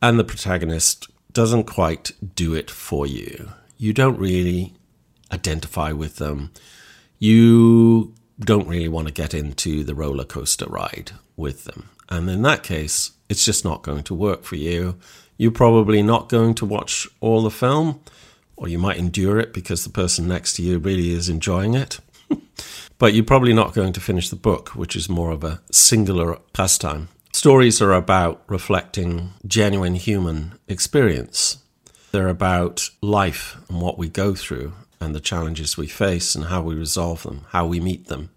and 0.00 0.18
the 0.18 0.24
protagonist 0.24 1.08
doesn't 1.32 1.64
quite 1.64 2.12
do 2.34 2.54
it 2.54 2.70
for 2.70 3.06
you. 3.06 3.50
You 3.78 3.92
don't 3.92 4.18
really 4.18 4.74
identify 5.32 5.92
with 5.92 6.16
them. 6.16 6.52
You 7.18 8.14
don't 8.38 8.68
really 8.68 8.88
want 8.88 9.08
to 9.08 9.14
get 9.14 9.34
into 9.34 9.84
the 9.84 9.94
roller 9.94 10.24
coaster 10.24 10.66
ride 10.66 11.12
with 11.36 11.64
them. 11.64 11.90
And 12.08 12.28
in 12.28 12.42
that 12.42 12.62
case, 12.62 13.12
it's 13.28 13.44
just 13.44 13.64
not 13.64 13.82
going 13.82 14.02
to 14.04 14.14
work 14.14 14.44
for 14.44 14.56
you. 14.56 14.96
You're 15.38 15.50
probably 15.50 16.02
not 16.02 16.28
going 16.28 16.54
to 16.56 16.66
watch 16.66 17.08
all 17.20 17.42
the 17.42 17.50
film, 17.50 18.00
or 18.56 18.68
you 18.68 18.78
might 18.78 18.98
endure 18.98 19.38
it 19.38 19.52
because 19.52 19.84
the 19.84 19.90
person 19.90 20.28
next 20.28 20.54
to 20.54 20.62
you 20.62 20.78
really 20.78 21.12
is 21.12 21.28
enjoying 21.28 21.74
it. 21.74 22.00
but 22.98 23.14
you're 23.14 23.24
probably 23.24 23.54
not 23.54 23.74
going 23.74 23.92
to 23.94 24.00
finish 24.00 24.28
the 24.28 24.36
book, 24.36 24.70
which 24.76 24.94
is 24.94 25.08
more 25.08 25.30
of 25.30 25.42
a 25.42 25.60
singular 25.70 26.38
pastime. 26.52 27.08
Stories 27.34 27.80
are 27.80 27.92
about 27.92 28.42
reflecting 28.46 29.32
genuine 29.46 29.94
human 29.94 30.52
experience. 30.68 31.58
They're 32.12 32.28
about 32.28 32.90
life 33.00 33.56
and 33.70 33.80
what 33.80 33.96
we 33.96 34.08
go 34.08 34.34
through 34.34 34.74
and 35.00 35.14
the 35.14 35.20
challenges 35.20 35.76
we 35.76 35.86
face 35.86 36.34
and 36.34 36.44
how 36.44 36.60
we 36.60 36.74
resolve 36.74 37.22
them, 37.22 37.46
how 37.48 37.66
we 37.66 37.80
meet 37.80 38.06
them, 38.06 38.30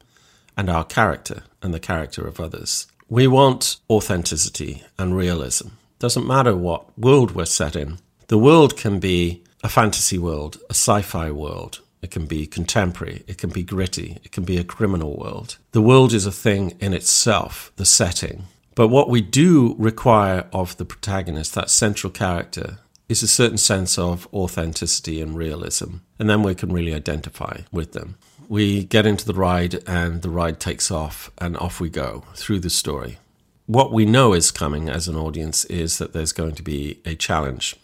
and 0.56 0.70
our 0.70 0.86
character 0.86 1.44
and 1.62 1.74
the 1.74 1.80
character 1.80 2.26
of 2.26 2.40
others. 2.40 2.88
We 3.10 3.28
want 3.28 3.76
authenticity 3.90 4.84
and 4.98 5.16
realism. 5.16 5.68
Doesn't 6.00 6.26
matter 6.26 6.56
what 6.56 6.98
world 6.98 7.32
we're 7.32 7.46
set 7.46 7.76
in. 7.76 8.00
The 8.28 8.40
world 8.40 8.78
can 8.78 9.00
be 9.00 9.44
a 9.62 9.70
fantasy 9.70 10.18
world, 10.18 10.58
a 10.70 10.74
sci 10.74 11.02
fi 11.02 11.30
world. 11.32 11.82
It 12.02 12.12
can 12.12 12.28
be 12.28 12.48
contemporary. 12.48 13.24
It 13.28 13.38
can 13.38 13.50
be 13.50 13.62
gritty. 13.64 14.20
It 14.24 14.32
can 14.32 14.46
be 14.46 14.58
a 14.58 14.64
criminal 14.64 15.18
world. 15.18 15.58
The 15.74 15.82
world 15.82 16.14
is 16.14 16.26
a 16.26 16.32
thing 16.32 16.78
in 16.80 16.94
itself, 16.94 17.72
the 17.76 17.86
setting. 17.86 18.46
But 18.76 18.90
what 18.90 19.10
we 19.10 19.22
do 19.22 19.76
require 19.80 20.48
of 20.52 20.76
the 20.78 20.86
protagonist, 20.86 21.56
that 21.56 21.70
central 21.70 22.12
character, 22.12 22.80
is 23.08 23.24
a 23.24 23.28
certain 23.28 23.58
sense 23.58 23.98
of 23.98 24.28
authenticity 24.34 25.22
and 25.22 25.36
realism. 25.36 25.98
And 26.20 26.30
then 26.30 26.44
we 26.44 26.56
can 26.56 26.74
really 26.74 26.94
identify 26.94 27.62
with 27.72 27.94
them. 27.94 28.18
We 28.50 28.84
get 28.84 29.06
into 29.06 29.26
the 29.26 29.34
ride 29.34 29.82
and 29.88 30.22
the 30.22 30.30
ride 30.30 30.60
takes 30.60 30.92
off 30.92 31.32
and 31.38 31.56
off 31.58 31.80
we 31.80 31.90
go 31.90 32.26
through 32.36 32.60
the 32.60 32.70
story. 32.70 33.18
What 33.66 33.92
we 33.92 34.06
know 34.06 34.34
is 34.34 34.52
coming 34.52 34.90
as 34.90 35.08
an 35.08 35.16
audience 35.16 35.66
is 35.66 35.98
that 35.98 36.14
there's 36.14 36.32
going 36.32 36.56
to 36.56 36.64
be 36.64 37.00
a 37.06 37.16
challenge 37.16 37.76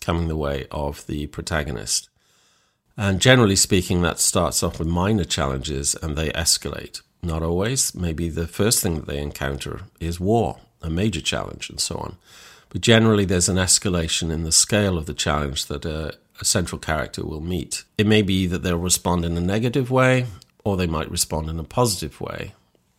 coming 0.00 0.28
the 0.28 0.36
way 0.36 0.66
of 0.70 1.06
the 1.06 1.26
protagonist. 1.26 2.08
And 2.96 3.20
generally 3.20 3.56
speaking, 3.56 4.00
that 4.02 4.18
starts 4.18 4.62
off 4.62 4.78
with 4.78 4.88
minor 4.88 5.24
challenges 5.24 5.94
and 5.96 6.16
they 6.16 6.30
escalate. 6.30 7.02
Not 7.22 7.42
always. 7.42 7.94
Maybe 7.94 8.28
the 8.28 8.46
first 8.46 8.82
thing 8.82 8.94
that 8.96 9.06
they 9.06 9.18
encounter 9.18 9.82
is 10.00 10.20
war, 10.20 10.58
a 10.82 10.90
major 10.90 11.20
challenge, 11.20 11.70
and 11.70 11.80
so 11.80 11.96
on. 11.96 12.16
But 12.68 12.80
generally, 12.80 13.24
there's 13.24 13.48
an 13.48 13.56
escalation 13.56 14.30
in 14.30 14.44
the 14.44 14.52
scale 14.52 14.98
of 14.98 15.06
the 15.06 15.14
challenge 15.14 15.66
that 15.66 15.84
a, 15.84 16.16
a 16.40 16.44
central 16.44 16.78
character 16.78 17.24
will 17.24 17.40
meet. 17.40 17.84
It 17.96 18.06
may 18.06 18.22
be 18.22 18.46
that 18.46 18.62
they'll 18.62 18.78
respond 18.78 19.24
in 19.24 19.36
a 19.36 19.40
negative 19.40 19.90
way, 19.90 20.26
or 20.64 20.76
they 20.76 20.86
might 20.86 21.10
respond 21.10 21.48
in 21.48 21.58
a 21.58 21.64
positive 21.64 22.20
way. 22.20 22.54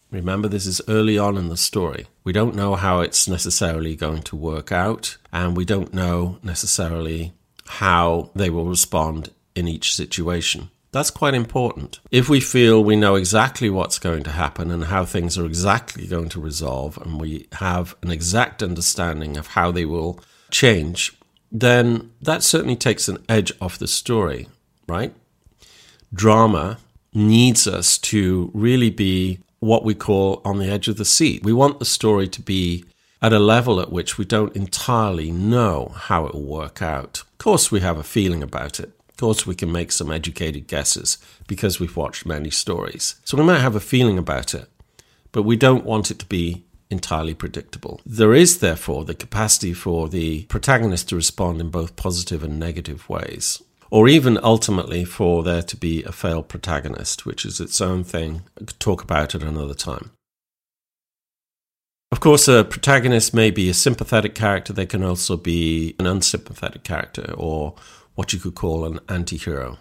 Remember, 0.09 0.47
this 0.47 0.65
is 0.65 0.81
early 0.87 1.17
on 1.17 1.37
in 1.37 1.49
the 1.49 1.57
story. 1.57 2.07
We 2.23 2.31
don't 2.31 2.55
know 2.55 2.75
how 2.75 3.01
it's 3.01 3.27
necessarily 3.27 3.95
going 3.95 4.23
to 4.23 4.37
work 4.37 4.71
out, 4.71 5.17
and 5.33 5.55
we 5.57 5.65
don't 5.65 5.93
know 5.93 6.39
necessarily 6.41 7.33
how 7.65 8.29
they 8.33 8.49
will 8.49 8.65
respond 8.65 9.31
in 9.53 9.67
each 9.67 9.93
situation. 9.93 10.69
That's 10.91 11.11
quite 11.11 11.33
important. 11.33 11.99
If 12.11 12.29
we 12.29 12.39
feel 12.39 12.83
we 12.83 12.95
know 12.95 13.15
exactly 13.15 13.69
what's 13.69 13.99
going 13.99 14.23
to 14.23 14.31
happen 14.31 14.71
and 14.71 14.85
how 14.85 15.05
things 15.05 15.37
are 15.37 15.45
exactly 15.45 16.07
going 16.07 16.29
to 16.29 16.41
resolve, 16.41 16.97
and 16.97 17.19
we 17.19 17.47
have 17.53 17.95
an 18.01 18.09
exact 18.09 18.63
understanding 18.63 19.37
of 19.37 19.47
how 19.47 19.71
they 19.71 19.85
will 19.85 20.19
change, 20.49 21.13
then 21.51 22.11
that 22.21 22.43
certainly 22.43 22.75
takes 22.75 23.07
an 23.07 23.23
edge 23.27 23.51
off 23.61 23.77
the 23.77 23.87
story, 23.87 24.47
right? 24.87 25.13
Drama 26.13 26.79
needs 27.13 27.67
us 27.67 27.97
to 27.97 28.51
really 28.53 28.89
be 28.89 29.39
what 29.59 29.83
we 29.83 29.95
call 29.95 30.41
on 30.45 30.57
the 30.57 30.69
edge 30.69 30.87
of 30.87 30.97
the 30.97 31.05
seat. 31.05 31.43
We 31.43 31.53
want 31.53 31.79
the 31.79 31.85
story 31.85 32.27
to 32.29 32.41
be 32.41 32.85
at 33.21 33.33
a 33.33 33.39
level 33.39 33.79
at 33.81 33.91
which 33.91 34.17
we 34.17 34.25
don't 34.25 34.55
entirely 34.55 35.31
know 35.31 35.91
how 35.95 36.27
it 36.27 36.33
will 36.33 36.43
work 36.43 36.81
out. 36.81 37.21
Of 37.21 37.37
course, 37.39 37.71
we 37.71 37.79
have 37.79 37.97
a 37.97 38.03
feeling 38.03 38.43
about 38.43 38.79
it. 38.79 38.96
Course, 39.17 39.47
we 39.47 39.55
can 39.55 39.71
make 39.71 39.91
some 39.91 40.11
educated 40.11 40.67
guesses 40.67 41.17
because 41.47 41.79
we've 41.79 41.97
watched 41.97 42.27
many 42.27 42.51
stories. 42.51 43.15
So 43.23 43.35
we 43.35 43.43
might 43.43 43.61
have 43.61 43.75
a 43.75 43.79
feeling 43.79 44.19
about 44.19 44.53
it, 44.53 44.69
but 45.31 45.41
we 45.41 45.55
don't 45.55 45.85
want 45.85 46.11
it 46.11 46.19
to 46.19 46.25
be 46.27 46.65
entirely 46.91 47.33
predictable. 47.33 47.99
There 48.05 48.35
is, 48.35 48.59
therefore, 48.59 49.05
the 49.05 49.15
capacity 49.15 49.73
for 49.73 50.07
the 50.07 50.43
protagonist 50.43 51.09
to 51.09 51.15
respond 51.15 51.59
in 51.59 51.69
both 51.69 51.95
positive 51.95 52.43
and 52.43 52.59
negative 52.59 53.09
ways. 53.09 53.61
Or 53.89 54.07
even 54.07 54.37
ultimately 54.43 55.03
for 55.03 55.43
there 55.43 55.63
to 55.63 55.77
be 55.77 56.03
a 56.03 56.11
failed 56.11 56.47
protagonist, 56.47 57.25
which 57.25 57.45
is 57.45 57.59
its 57.59 57.81
own 57.81 58.03
thing. 58.03 58.43
I 58.61 58.65
could 58.65 58.79
talk 58.79 59.01
about 59.01 59.33
it 59.33 59.43
another 59.43 59.73
time. 59.73 60.11
Of 62.11 62.19
course, 62.19 62.47
a 62.47 62.63
protagonist 62.63 63.33
may 63.33 63.51
be 63.51 63.69
a 63.69 63.73
sympathetic 63.73 64.33
character, 64.33 64.71
they 64.73 64.85
can 64.85 65.03
also 65.03 65.35
be 65.35 65.95
an 65.99 66.05
unsympathetic 66.05 66.83
character 66.83 67.33
or 67.35 67.75
what 68.17 68.33
you 68.33 68.39
could 68.39 68.55
call 68.55 68.83
an 68.83 68.99
anti 69.07 69.37
hero. 69.37 69.77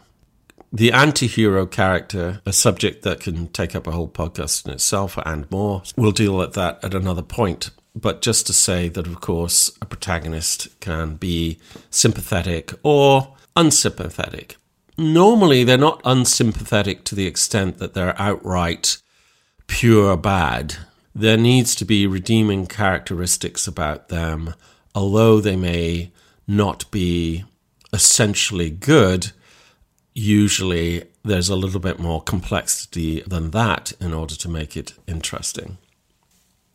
The 0.70 0.92
anti 0.92 1.26
hero 1.26 1.64
character, 1.64 2.42
a 2.44 2.52
subject 2.52 3.02
that 3.02 3.18
can 3.18 3.48
take 3.48 3.74
up 3.74 3.86
a 3.86 3.92
whole 3.92 4.08
podcast 4.08 4.66
in 4.66 4.72
itself 4.72 5.18
and 5.24 5.50
more, 5.50 5.82
we'll 5.96 6.12
deal 6.12 6.36
with 6.36 6.52
that 6.52 6.84
at 6.84 6.92
another 6.92 7.22
point. 7.22 7.70
But 7.94 8.20
just 8.20 8.46
to 8.48 8.52
say 8.52 8.90
that, 8.90 9.06
of 9.06 9.22
course, 9.22 9.74
a 9.80 9.86
protagonist 9.86 10.68
can 10.80 11.14
be 11.16 11.58
sympathetic 11.88 12.74
or 12.82 13.34
unsympathetic. 13.56 14.58
Normally, 14.98 15.64
they're 15.64 15.78
not 15.78 16.02
unsympathetic 16.04 17.04
to 17.04 17.14
the 17.14 17.26
extent 17.26 17.78
that 17.78 17.94
they're 17.94 18.20
outright 18.20 18.98
pure 19.66 20.14
bad. 20.18 20.76
There 21.14 21.38
needs 21.38 21.74
to 21.76 21.86
be 21.86 22.06
redeeming 22.06 22.66
characteristics 22.66 23.66
about 23.66 24.08
them, 24.10 24.52
although 24.94 25.40
they 25.40 25.56
may 25.56 26.12
not 26.46 26.90
be 26.90 27.44
essentially 27.96 28.68
good, 28.68 29.32
usually 30.14 31.04
there's 31.24 31.48
a 31.48 31.56
little 31.56 31.80
bit 31.80 31.98
more 31.98 32.20
complexity 32.20 33.22
than 33.22 33.52
that 33.52 33.92
in 33.98 34.12
order 34.12 34.36
to 34.36 34.50
make 34.50 34.76
it 34.76 34.92
interesting. 35.06 35.78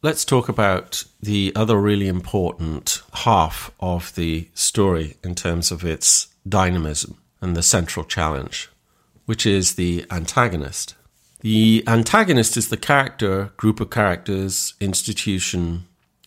Let's 0.01 0.25
talk 0.25 0.49
about 0.49 1.03
the 1.21 1.53
other 1.55 1.77
really 1.79 2.07
important 2.07 3.03
half 3.13 3.69
of 3.79 4.15
the 4.15 4.49
story 4.55 5.17
in 5.23 5.35
terms 5.35 5.71
of 5.71 5.85
its 5.85 6.27
dynamism 6.49 7.19
and 7.39 7.55
the 7.55 7.61
central 7.61 8.03
challenge, 8.03 8.67
which 9.25 9.45
is 9.45 9.75
the 9.75 10.05
antagonist. 10.09 10.95
The 11.41 11.83
antagonist 11.85 12.57
is 12.57 12.69
the 12.69 12.77
character, 12.77 13.51
group 13.57 13.79
of 13.79 13.91
characters, 13.91 14.73
institution, 14.79 15.85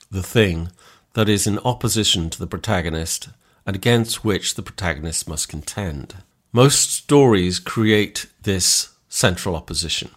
the 0.08 0.22
thing 0.22 0.70
that 1.14 1.28
is 1.28 1.48
in 1.48 1.58
opposition 1.64 2.30
to 2.30 2.38
the 2.38 2.46
protagonist 2.46 3.28
and 3.66 3.76
against 3.76 4.24
which 4.24 4.54
the 4.54 4.62
protagonist 4.62 5.28
must 5.28 5.48
contend. 5.48 6.16
Most 6.52 6.92
stories 6.92 7.58
create 7.58 8.26
this 8.42 8.94
central 9.08 9.56
opposition 9.56 10.10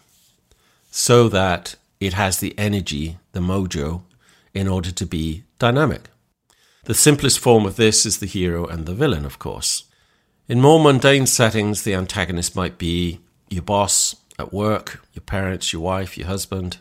so 0.92 1.30
that 1.30 1.76
it 2.00 2.14
has 2.14 2.40
the 2.40 2.58
energy, 2.58 3.18
the 3.32 3.40
mojo, 3.40 4.02
in 4.54 4.68
order 4.68 4.92
to 4.92 5.06
be 5.06 5.44
dynamic. 5.60 6.10
The 6.86 6.94
simplest 6.94 7.40
form 7.40 7.66
of 7.66 7.76
this 7.76 8.06
is 8.06 8.20
the 8.20 8.26
hero 8.26 8.66
and 8.66 8.86
the 8.86 8.94
villain, 8.94 9.26
of 9.26 9.40
course. 9.40 9.84
In 10.48 10.62
more 10.62 10.80
mundane 10.80 11.28
settings, 11.28 11.84
the 11.84 11.94
antagonist 11.94 12.56
might 12.56 12.78
be 12.78 13.20
your 13.50 13.64
boss 13.64 14.16
at 14.40 14.54
work, 14.54 15.02
your 15.14 15.22
parents, 15.22 15.74
your 15.74 15.82
wife, 15.82 16.18
your 16.18 16.28
husband, 16.28 16.78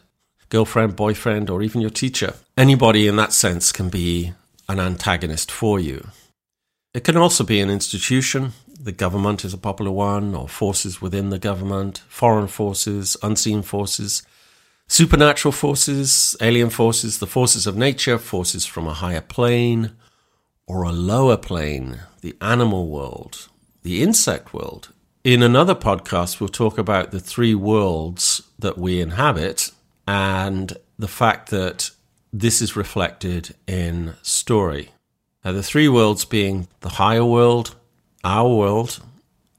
girlfriend, 0.49 0.97
boyfriend, 0.97 1.51
or 1.51 1.63
even 1.63 1.81
your 1.81 1.91
teacher. 1.91 2.35
Anybody 2.57 3.09
in 3.09 3.17
that 3.17 3.33
sense 3.33 3.73
can 3.73 3.89
be 3.89 4.33
an 4.69 4.79
antagonist 4.79 5.51
for 5.51 5.81
you. 5.81 6.09
It 6.97 7.05
can 7.05 7.19
also 7.19 7.45
be 7.45 7.61
an 7.61 7.69
institution. 7.69 8.55
The 8.81 8.91
government 8.91 9.45
is 9.45 9.53
a 9.53 9.59
popular 9.59 9.91
one, 9.91 10.35
or 10.35 10.49
forces 10.49 11.03
within 11.03 11.29
the 11.29 11.39
government, 11.39 11.99
foreign 12.09 12.47
forces, 12.47 13.19
unseen 13.23 13.61
forces, 13.61 14.23
supernatural 14.89 15.53
forces, 15.53 16.35
alien 16.41 16.71
forces, 16.71 17.19
the 17.19 17.27
forces 17.27 17.67
of 17.67 17.77
nature, 17.77 18.17
forces 18.17 18.65
from 18.65 18.87
a 18.87 18.95
higher 18.95 19.21
plane 19.21 19.93
or 20.67 20.85
a 20.85 20.91
lower 20.91 21.37
plane, 21.37 22.01
the 22.23 22.35
animal 22.41 22.89
world, 22.89 23.51
the 23.83 24.03
insect 24.03 24.55
world. 24.55 24.91
In 25.23 25.43
another 25.43 25.75
podcast, 25.75 26.41
we'll 26.41 26.49
talk 26.49 26.79
about 26.79 27.11
the 27.11 27.21
three 27.21 27.55
worlds 27.55 28.41
that 28.59 28.79
we 28.79 29.03
inhabit 29.03 29.71
and 30.09 30.73
the 30.99 31.09
fact 31.09 31.51
that 31.51 31.91
this 32.33 32.63
is 32.63 32.75
reflected 32.75 33.55
in 33.67 34.15
story. 34.23 34.93
Now, 35.47 35.53
the 35.53 35.63
three 35.63 35.89
worlds 35.89 36.25
being 36.25 36.67
the 36.81 36.89
higher 36.89 37.25
world, 37.25 37.77
our 38.25 38.53
world, 38.53 39.01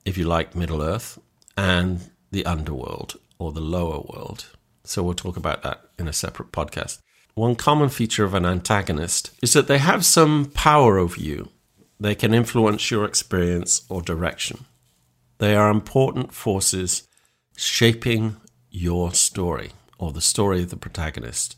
if 0.03 0.17
you 0.17 0.25
like, 0.25 0.53
Middle 0.53 0.81
Earth, 0.81 1.17
and 1.55 2.11
the 2.29 2.45
underworld 2.45 3.15
or 3.39 3.53
the 3.53 3.61
lower 3.61 4.01
world. 4.01 4.47
So 4.83 5.01
we'll 5.01 5.13
talk 5.13 5.37
about 5.37 5.63
that 5.63 5.79
in 5.97 6.09
a 6.09 6.11
separate 6.11 6.51
podcast. 6.51 6.99
One 7.35 7.55
common 7.55 7.87
feature 7.87 8.25
of 8.25 8.33
an 8.33 8.45
antagonist 8.45 9.31
is 9.41 9.53
that 9.53 9.69
they 9.69 9.77
have 9.77 10.03
some 10.03 10.51
power 10.53 10.97
over 10.97 11.21
you. 11.21 11.51
They 12.01 12.15
can 12.15 12.33
influence 12.33 12.91
your 12.91 13.05
experience 13.05 13.83
or 13.87 14.01
direction. 14.01 14.65
They 15.37 15.55
are 15.55 15.71
important 15.71 16.33
forces 16.33 17.07
shaping 17.55 18.35
your 18.69 19.13
story 19.13 19.71
or 19.97 20.11
the 20.11 20.19
story 20.19 20.63
of 20.63 20.69
the 20.69 20.75
protagonist. 20.75 21.55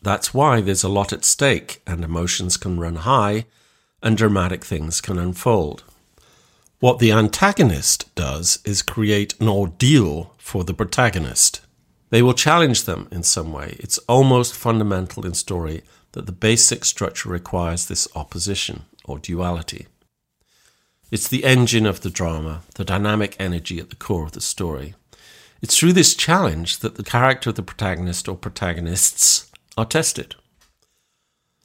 That's 0.00 0.32
why 0.32 0.60
there's 0.60 0.84
a 0.84 0.88
lot 0.88 1.12
at 1.12 1.24
stake 1.24 1.82
and 1.88 2.04
emotions 2.04 2.56
can 2.56 2.78
run 2.78 2.94
high 2.94 3.46
and 4.04 4.16
dramatic 4.16 4.64
things 4.64 5.00
can 5.00 5.18
unfold. 5.18 5.82
What 6.78 6.98
the 6.98 7.10
antagonist 7.10 8.14
does 8.14 8.58
is 8.64 8.82
create 8.82 9.34
an 9.40 9.48
ordeal 9.48 10.34
for 10.36 10.62
the 10.62 10.74
protagonist. 10.74 11.62
They 12.10 12.20
will 12.22 12.34
challenge 12.34 12.84
them 12.84 13.08
in 13.10 13.22
some 13.22 13.52
way. 13.52 13.76
It's 13.80 13.98
almost 14.06 14.54
fundamental 14.54 15.24
in 15.24 15.34
story 15.34 15.82
that 16.12 16.26
the 16.26 16.32
basic 16.32 16.84
structure 16.84 17.30
requires 17.30 17.86
this 17.86 18.06
opposition 18.14 18.84
or 19.06 19.18
duality. 19.18 19.86
It's 21.10 21.26
the 21.26 21.44
engine 21.44 21.86
of 21.86 22.02
the 22.02 22.10
drama, 22.10 22.62
the 22.74 22.84
dynamic 22.84 23.34
energy 23.38 23.78
at 23.78 23.88
the 23.88 23.96
core 23.96 24.24
of 24.24 24.32
the 24.32 24.40
story. 24.40 24.94
It's 25.62 25.78
through 25.78 25.94
this 25.94 26.14
challenge 26.14 26.80
that 26.80 26.96
the 26.96 27.02
character 27.02 27.50
of 27.50 27.56
the 27.56 27.62
protagonist 27.62 28.28
or 28.28 28.36
protagonists 28.36 29.50
are 29.78 29.86
tested. 29.86 30.34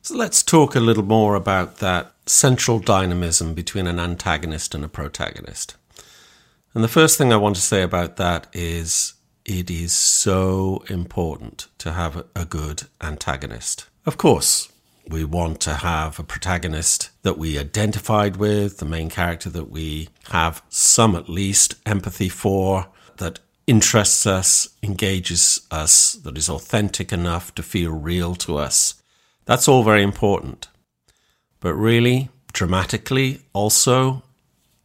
So 0.10 0.16
let's 0.16 0.42
talk 0.42 0.74
a 0.74 0.80
little 0.80 1.04
more 1.04 1.36
about 1.36 1.78
that 1.78 2.14
central 2.26 2.80
dynamism 2.80 3.54
between 3.54 3.86
an 3.86 4.00
antagonist 4.00 4.74
and 4.74 4.84
a 4.84 4.88
protagonist. 4.88 5.76
And 6.74 6.84
the 6.84 6.88
first 6.88 7.16
thing 7.16 7.32
I 7.32 7.36
want 7.38 7.58
to 7.58 7.62
say 7.62 7.84
about 7.84 8.16
that 8.16 8.48
is 8.52 9.14
it 9.46 9.70
is 9.70 9.92
so 9.92 10.84
important 10.90 11.68
to 11.78 11.92
have 11.92 12.26
a 12.36 12.46
good 12.46 12.88
antagonist. 13.00 13.86
Of 14.08 14.18
course, 14.18 14.72
we 15.08 15.24
want 15.26 15.60
to 15.62 15.76
have 15.76 16.18
a 16.18 16.24
protagonist 16.24 17.12
that 17.22 17.38
we 17.38 17.60
identified 17.60 18.38
with, 18.38 18.80
the 18.80 18.86
main 18.86 19.12
character 19.12 19.52
that 19.52 19.70
we 19.70 20.10
have 20.32 20.64
some 20.70 21.16
at 21.16 21.30
least 21.30 21.76
empathy 21.86 22.30
for, 22.30 22.88
that 23.18 23.42
interests 23.68 24.26
us, 24.26 24.70
engages 24.82 25.68
us, 25.70 26.14
that 26.14 26.36
is 26.36 26.50
authentic 26.50 27.14
enough 27.14 27.54
to 27.54 27.62
feel 27.62 27.92
real 27.92 28.34
to 28.34 28.58
us. 28.58 28.99
That's 29.50 29.68
all 29.68 29.82
very 29.82 30.04
important. 30.04 30.68
But 31.60 31.74
really, 31.74 32.30
dramatically, 32.54 33.42
also, 33.52 34.22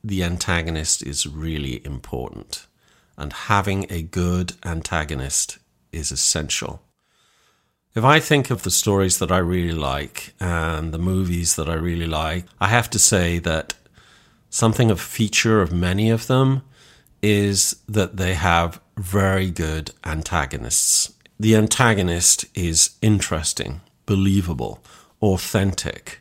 the 0.02 0.24
antagonist 0.24 1.02
is 1.02 1.26
really 1.26 1.84
important 1.84 2.66
and 3.18 3.30
having 3.34 3.84
a 3.90 4.00
good 4.00 4.54
antagonist 4.64 5.58
is 5.92 6.10
essential. 6.10 6.80
If 7.94 8.04
I 8.04 8.20
think 8.20 8.48
of 8.48 8.62
the 8.62 8.70
stories 8.70 9.18
that 9.18 9.30
I 9.30 9.36
really 9.36 9.76
like 9.76 10.32
and 10.40 10.94
the 10.94 10.98
movies 10.98 11.56
that 11.56 11.68
I 11.68 11.74
really 11.74 12.06
like, 12.06 12.46
I 12.58 12.68
have 12.68 12.88
to 12.90 12.98
say 12.98 13.38
that 13.40 13.74
something 14.48 14.90
of 14.90 14.98
feature 14.98 15.60
of 15.60 15.74
many 15.74 16.08
of 16.08 16.26
them 16.26 16.62
is 17.20 17.76
that 17.86 18.16
they 18.16 18.32
have 18.32 18.80
very 18.96 19.50
good 19.50 19.90
antagonists. 20.04 21.12
The 21.38 21.54
antagonist 21.54 22.46
is 22.54 22.96
interesting, 23.02 23.82
believable, 24.06 24.82
authentic, 25.22 26.20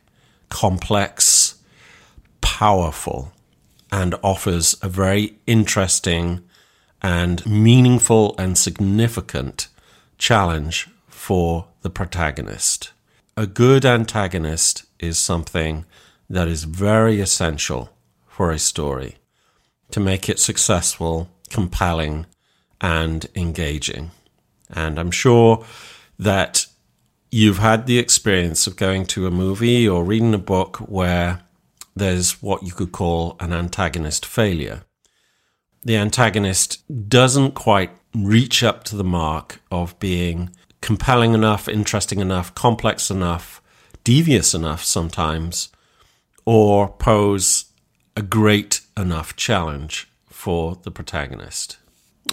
complex, 0.50 1.56
powerful, 2.42 3.32
and 3.92 4.16
offers 4.24 4.76
a 4.82 4.90
very 4.90 5.36
interesting 5.46 6.44
and 7.02 7.46
meaningful 7.46 8.34
and 8.38 8.58
significant 8.58 9.68
challenge 10.18 10.90
for 11.08 11.68
the 11.82 11.90
protagonist. 11.90 12.92
A 13.36 13.46
good 13.46 13.86
antagonist 13.86 14.86
is 15.00 15.18
something 15.20 15.86
that 16.30 16.48
is 16.48 16.64
very 16.64 17.20
essential 17.20 17.90
for 18.28 18.52
a 18.52 18.60
story 18.60 19.18
to 19.92 20.00
make 20.00 20.28
it 20.30 20.40
successful, 20.40 21.30
compelling, 21.50 22.26
and 22.82 23.28
engaging. 23.36 24.12
And 24.70 24.98
I'm 24.98 25.12
sure 25.12 25.66
that 26.18 26.66
you've 27.34 27.60
had 27.60 27.86
the 27.86 28.00
experience 28.00 28.68
of 28.68 28.76
going 28.76 29.06
to 29.06 29.28
a 29.28 29.32
movie 29.32 29.88
or 29.88 30.04
reading 30.04 30.34
a 30.34 30.38
book 30.38 30.78
where 30.78 31.42
there's 31.96 32.42
what 32.42 32.64
you 32.64 32.72
could 32.72 32.92
call 32.92 33.36
an 33.40 33.52
antagonist 33.52 34.26
failure 34.26 34.84
the 35.84 35.98
antagonist 35.98 37.10
doesn't 37.10 37.52
quite 37.52 37.92
reach 38.16 38.64
up 38.64 38.84
to 38.86 38.96
the 38.96 39.04
mark 39.04 39.62
of 39.72 39.98
being 40.00 40.50
compelling 40.82 41.34
enough, 41.34 41.68
interesting 41.68 42.20
enough, 42.20 42.54
complex 42.56 43.10
enough, 43.10 43.62
devious 44.04 44.54
enough 44.54 44.84
sometimes, 44.84 45.70
or 46.46 46.90
pose 46.90 47.66
a 48.16 48.22
great 48.22 48.82
enough 48.98 49.36
challenge 49.36 50.10
for 50.28 50.78
the 50.84 50.92
protagonist. 50.92 51.78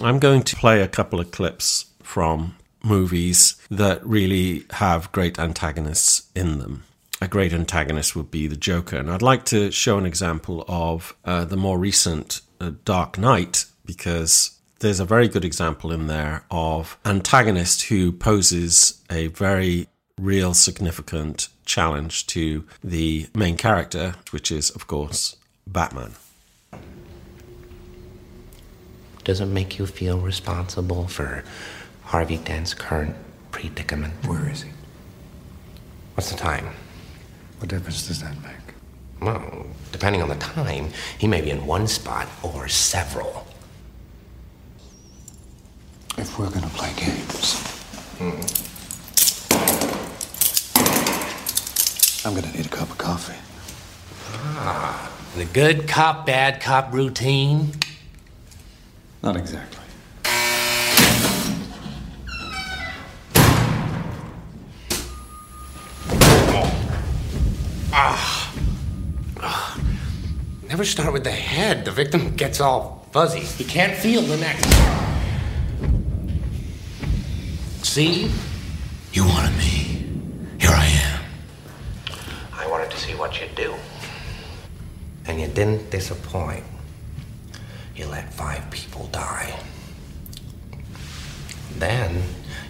I'm 0.01 0.19
going 0.19 0.43
to 0.43 0.57
play 0.57 0.81
a 0.81 0.89
couple 0.89 1.21
of 1.21 1.31
clips 1.31 1.87
from 2.03 2.57
movies 2.83 3.57
that 3.71 4.05
really 4.07 4.65
have 4.71 5.13
great 5.13 5.39
antagonists 5.39 6.29
in 6.35 6.59
them. 6.59 6.85
A 7.21 7.29
great 7.29 7.53
antagonist 7.53 8.17
would 8.17 8.31
be 8.31 8.47
the 8.47 8.57
Joker. 8.57 8.97
And 8.97 9.11
I'd 9.11 9.23
like 9.23 9.45
to 9.47 9.71
show 9.71 9.99
an 9.99 10.07
example 10.07 10.65
of 10.69 11.15
uh, 11.25 11.45
the 11.45 11.57
more 11.57 11.79
recent 11.79 12.41
Dark 12.85 13.19
Knight 13.19 13.65
because 13.85 14.59
there's 14.81 15.01
a 15.01 15.05
very 15.05 15.29
good 15.29 15.45
example 15.45 15.93
in 15.93 16.07
there 16.07 16.45
of 16.51 16.99
antagonist 17.05 17.83
who 17.83 18.13
poses 18.13 19.03
a 19.11 19.29
very 19.29 19.89
real 20.19 20.55
significant 20.55 21.49
challenge 21.65 22.27
to 22.27 22.65
the 22.83 23.29
main 23.35 23.57
character, 23.57 24.15
which 24.31 24.53
is 24.53 24.71
of 24.71 24.87
course 24.87 25.37
Batman. 25.67 26.15
Does 29.25 29.41
it 29.41 29.47
make 29.47 29.79
you 29.79 29.87
feel 29.87 30.19
responsible 30.19 31.07
for 31.07 31.45
Harvey 32.11 32.39
Dent's 32.39 32.75
current 32.75 33.15
predicament? 33.53 34.13
Where 34.27 34.49
is 34.51 34.63
he? 34.63 34.71
What's 36.15 36.29
the 36.31 36.37
time? 36.37 36.69
What 37.59 37.69
difference 37.69 38.09
does 38.09 38.21
that 38.21 38.35
make? 38.43 38.75
Well, 39.21 39.67
depending 39.93 40.21
on 40.21 40.29
the 40.29 40.35
time, 40.35 40.89
he 41.19 41.29
may 41.29 41.41
be 41.41 41.51
in 41.51 41.67
one 41.67 41.87
spot 41.87 42.29
or 42.43 42.67
several. 42.67 43.47
If 46.19 46.37
we're 46.37 46.51
gonna 46.51 46.67
play 46.71 46.93
games, 46.97 47.55
Hmm. 48.19 48.41
I'm 52.27 52.35
gonna 52.35 52.53
need 52.53 52.67
a 52.67 52.69
cup 52.69 52.91
of 52.91 52.99
coffee. 52.99 53.39
Ah, 54.35 55.11
The 55.37 55.45
good 55.45 55.87
cop, 55.87 56.27
bad 56.27 56.61
cop 56.61 56.93
routine. 56.93 57.73
Not 59.23 59.37
exactly. 59.37 59.80
Ah. 68.03 69.77
Never 70.67 70.87
start 70.87 71.13
with 71.13 71.23
the 71.23 71.31
head. 71.31 71.85
The 71.85 71.91
victim 71.91 72.35
gets 72.35 72.59
all 72.59 73.07
fuzzy. 73.13 73.41
He 73.41 73.63
can't 73.65 73.95
feel 73.95 74.23
the 74.23 74.39
neck. 74.39 74.57
See? 77.83 78.31
You 79.13 79.27
wanted 79.27 79.55
me. 79.59 80.07
Here 80.59 80.71
I 80.71 80.87
am. 80.87 81.25
I 82.55 82.67
wanted 82.69 82.91
to 82.91 82.97
see 82.97 83.15
what 83.15 83.39
you'd 83.39 83.55
do. 83.55 83.75
And 85.27 85.39
you 85.39 85.49
didn't 85.49 85.91
disappoint. 85.91 86.65
You 87.95 88.07
let 88.07 88.33
five 88.33 88.71
people 88.71 89.09
die. 89.13 89.61
Then 91.77 92.23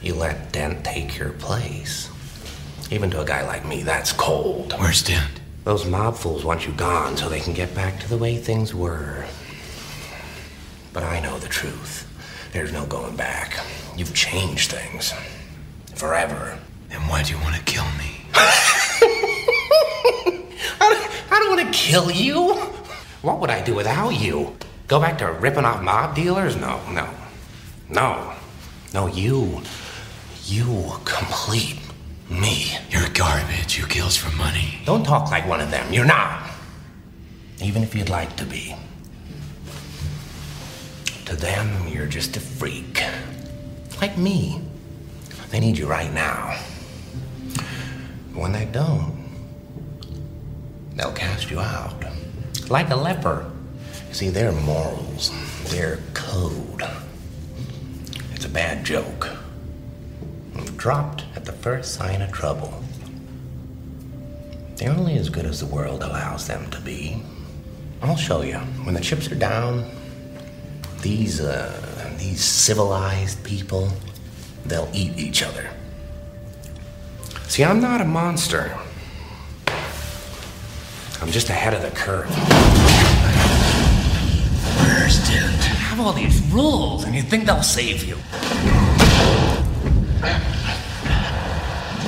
you 0.03 0.15
let 0.15 0.51
Dent 0.51 0.85
take 0.85 1.17
your 1.17 1.31
place. 1.31 2.11
Even 2.93 3.09
to 3.11 3.21
a 3.21 3.25
guy 3.25 3.47
like 3.47 3.65
me, 3.65 3.85
that's 3.85 4.13
cold. 4.13 4.73
Where's 4.79 5.03
Dent? 5.03 5.41
Those 5.63 5.87
mob 5.87 6.17
fools 6.17 6.45
want 6.45 6.67
you 6.67 6.73
gone 6.73 7.17
so 7.17 7.29
they 7.29 7.39
can 7.39 7.53
get 7.53 7.73
back 7.73 8.01
to 8.01 8.09
the 8.09 8.17
way 8.17 8.37
things 8.37 8.75
were. 8.75 9.27
But 10.93 11.05
I 11.05 11.21
know 11.21 11.39
the 11.39 11.47
truth. 11.47 12.09
There's 12.53 12.73
no 12.73 12.85
going 12.87 13.15
back. 13.15 13.61
You've 13.97 14.13
changed 14.13 14.73
things. 14.73 15.15
Forever. 15.95 16.59
Then 16.89 17.03
why 17.03 17.23
do 17.23 17.33
you 17.33 17.41
want 17.41 17.55
to 17.55 17.63
kill 17.63 17.85
me? 17.97 18.25
I 20.83 21.07
don't 21.31 21.57
want 21.57 21.73
to 21.73 21.79
kill 21.79 22.11
you. 22.11 22.55
What 23.23 23.39
would 23.39 23.51
I 23.51 23.63
do 23.63 23.77
without 23.77 24.11
you? 24.11 24.57
Go 24.89 24.99
back 24.99 25.19
to 25.19 25.31
ripping 25.31 25.65
off 25.65 25.81
mob 25.81 26.17
dealers? 26.17 26.57
No, 26.57 26.81
no. 26.91 27.09
No. 27.89 28.33
No, 28.93 29.07
you. 29.07 29.63
You 30.47 30.95
complete 31.05 31.80
me. 32.31 32.73
You're 32.91 33.09
garbage. 33.11 33.79
You 33.79 33.87
kills 33.87 34.17
for 34.17 34.35
money. 34.37 34.79
Don't 34.87 35.05
talk 35.05 35.31
like 35.31 35.47
one 35.47 35.61
of 35.61 35.71
them. 35.71 35.93
You're 35.93 36.05
not. 36.05 36.49
Even 37.63 37.83
if 37.83 37.95
you'd 37.95 38.09
like 38.09 38.37
to 38.37 38.45
be. 38.45 38.75
To 41.27 41.37
them, 41.37 41.89
you're 41.89 42.07
just 42.07 42.37
a 42.37 42.41
freak. 42.41 43.03
Like 44.01 44.17
me. 44.17 44.63
They 45.51 45.61
need 45.61 45.77
you 45.77 45.87
right 45.87 46.13
now. 46.13 46.59
When 48.35 48.53
they 48.53 48.65
don't, 48.67 49.29
they'll 50.95 51.13
cast 51.13 51.51
you 51.51 51.61
out. 51.61 52.05
Like 52.69 52.91
a 52.91 52.97
leper. 52.97 53.51
See, 54.13 54.29
their 54.29 54.53
morals, 54.53 55.31
their 55.71 55.99
code. 56.15 56.83
It's 58.33 58.45
a 58.45 58.49
bad 58.49 58.85
joke. 58.85 59.29
Dropped 60.77 61.25
at 61.41 61.47
the 61.47 61.53
first 61.53 61.95
sign 61.95 62.21
of 62.21 62.31
trouble. 62.31 62.85
They're 64.77 64.91
only 64.91 65.17
as 65.17 65.31
good 65.31 65.47
as 65.47 65.61
the 65.61 65.67
world 65.67 66.03
allows 66.03 66.47
them 66.47 66.71
to 66.71 66.79
be. 66.83 67.23
I'll 68.03 68.17
show 68.17 68.43
you. 68.43 68.59
When 68.85 68.95
the 68.95 69.01
chips 69.01 69.33
are 69.33 69.37
down, 69.37 69.91
these, 71.01 71.41
uh, 71.41 72.15
these 72.19 72.45
civilized 72.45 73.43
people, 73.43 73.89
they'll 74.67 74.91
eat 74.93 75.17
each 75.17 75.43
other. 75.43 75.71
See, 77.49 77.65
I'm 77.65 77.81
not 77.81 78.03
a 78.03 78.05
monster. 78.05 78.77
I'm 81.23 81.31
just 81.31 81.49
ahead 81.49 81.73
of 81.73 81.81
the 81.81 81.91
curve. 81.91 82.29
Where's 84.77 85.27
Dent? 85.27 85.57
have 85.89 86.01
all 86.01 86.13
these 86.13 86.43
rules, 86.53 87.05
and 87.05 87.15
you 87.15 87.23
think 87.23 87.47
they'll 87.47 87.63
save 87.63 88.05
you. 88.05 88.17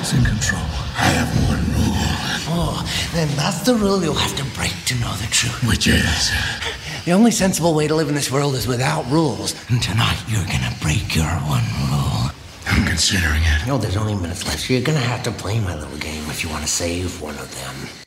Who's 0.03 0.15
in 0.15 0.25
control? 0.25 0.61
I 0.99 1.15
have 1.15 1.31
one 1.49 1.63
rule, 1.79 1.95
Oh, 2.59 3.09
then 3.15 3.29
that's 3.37 3.61
the 3.61 3.77
rule 3.77 4.03
you'll 4.03 4.15
have 4.15 4.35
to 4.35 4.45
break 4.57 4.75
to 4.87 4.97
know 4.97 5.15
the 5.15 5.29
truth. 5.29 5.63
which 5.63 5.87
is 5.87 6.33
The 7.05 7.13
only 7.13 7.31
sensible 7.31 7.73
way 7.73 7.87
to 7.87 7.95
live 7.95 8.09
in 8.09 8.17
this 8.17 8.29
world 8.29 8.57
is 8.57 8.67
without 8.67 9.09
rules. 9.09 9.55
And 9.71 9.81
tonight 9.81 10.19
you're 10.27 10.45
gonna 10.47 10.75
break 10.83 11.15
your 11.15 11.31
one 11.47 11.63
rule. 11.89 12.33
I'm 12.67 12.85
considering 12.85 13.43
it. 13.45 13.69
No, 13.69 13.79
there's 13.79 13.97
only 13.97 14.17
minutes 14.17 14.45
left, 14.45 14.69
you're 14.69 14.83
gonna 14.83 14.99
have 14.99 15.23
to 15.23 15.31
play 15.31 15.61
my 15.61 15.77
little 15.77 15.99
game 15.99 16.29
if 16.31 16.43
you 16.43 16.51
want 16.51 16.63
to 16.65 16.69
save 16.69 17.23
one 17.23 17.39
of 17.39 17.55
them. 17.55 18.05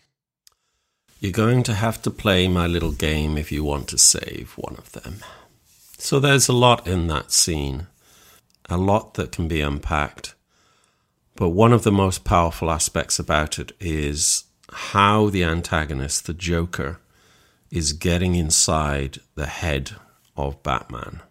You're 1.21 1.31
going 1.31 1.63
to 1.63 1.73
have 1.75 2.01
to 2.01 2.11
play 2.11 2.49
my 2.49 2.67
little 2.67 2.91
game 2.91 3.37
if 3.37 3.53
you 3.53 3.63
want 3.63 3.87
to 3.87 3.97
save 3.97 4.51
one 4.57 4.75
of 4.75 4.91
them. 4.91 5.19
So 5.97 6.19
there's 6.19 6.49
a 6.49 6.53
lot 6.53 6.85
in 6.87 7.07
that 7.07 7.31
scene, 7.31 7.87
a 8.69 8.75
lot 8.75 9.13
that 9.13 9.31
can 9.31 9.47
be 9.47 9.61
unpacked. 9.61 10.34
But 11.35 11.49
one 11.49 11.73
of 11.73 11.83
the 11.83 11.91
most 11.91 12.23
powerful 12.23 12.71
aspects 12.71 13.19
about 13.19 13.59
it 13.59 13.73
is 13.79 14.45
how 14.71 15.29
the 15.29 15.43
antagonist, 15.43 16.27
the 16.27 16.33
Joker, 16.33 16.99
is 17.69 17.91
getting 17.91 18.35
inside 18.35 19.19
the 19.35 19.45
head 19.45 19.91
of 20.37 20.63
Batman. 20.63 21.21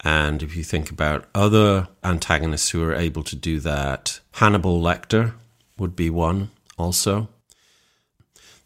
And 0.00 0.42
if 0.42 0.54
you 0.54 0.62
think 0.62 0.90
about 0.90 1.24
other 1.34 1.88
antagonists 2.02 2.70
who 2.70 2.82
are 2.84 2.94
able 2.94 3.22
to 3.24 3.36
do 3.36 3.58
that, 3.60 4.20
Hannibal 4.32 4.80
Lecter 4.80 5.32
would 5.78 5.96
be 5.96 6.10
one 6.10 6.50
also. 6.76 7.28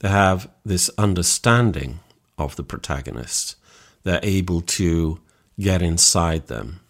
They 0.01 0.09
have 0.09 0.51
this 0.65 0.91
understanding 0.99 2.01
of 2.37 2.57
the 2.57 2.65
protagonist. 2.65 3.55
They're 4.03 4.21
able 4.25 4.63
to 4.63 5.21
get 5.61 5.81
inside 5.81 6.49
them 6.49 6.81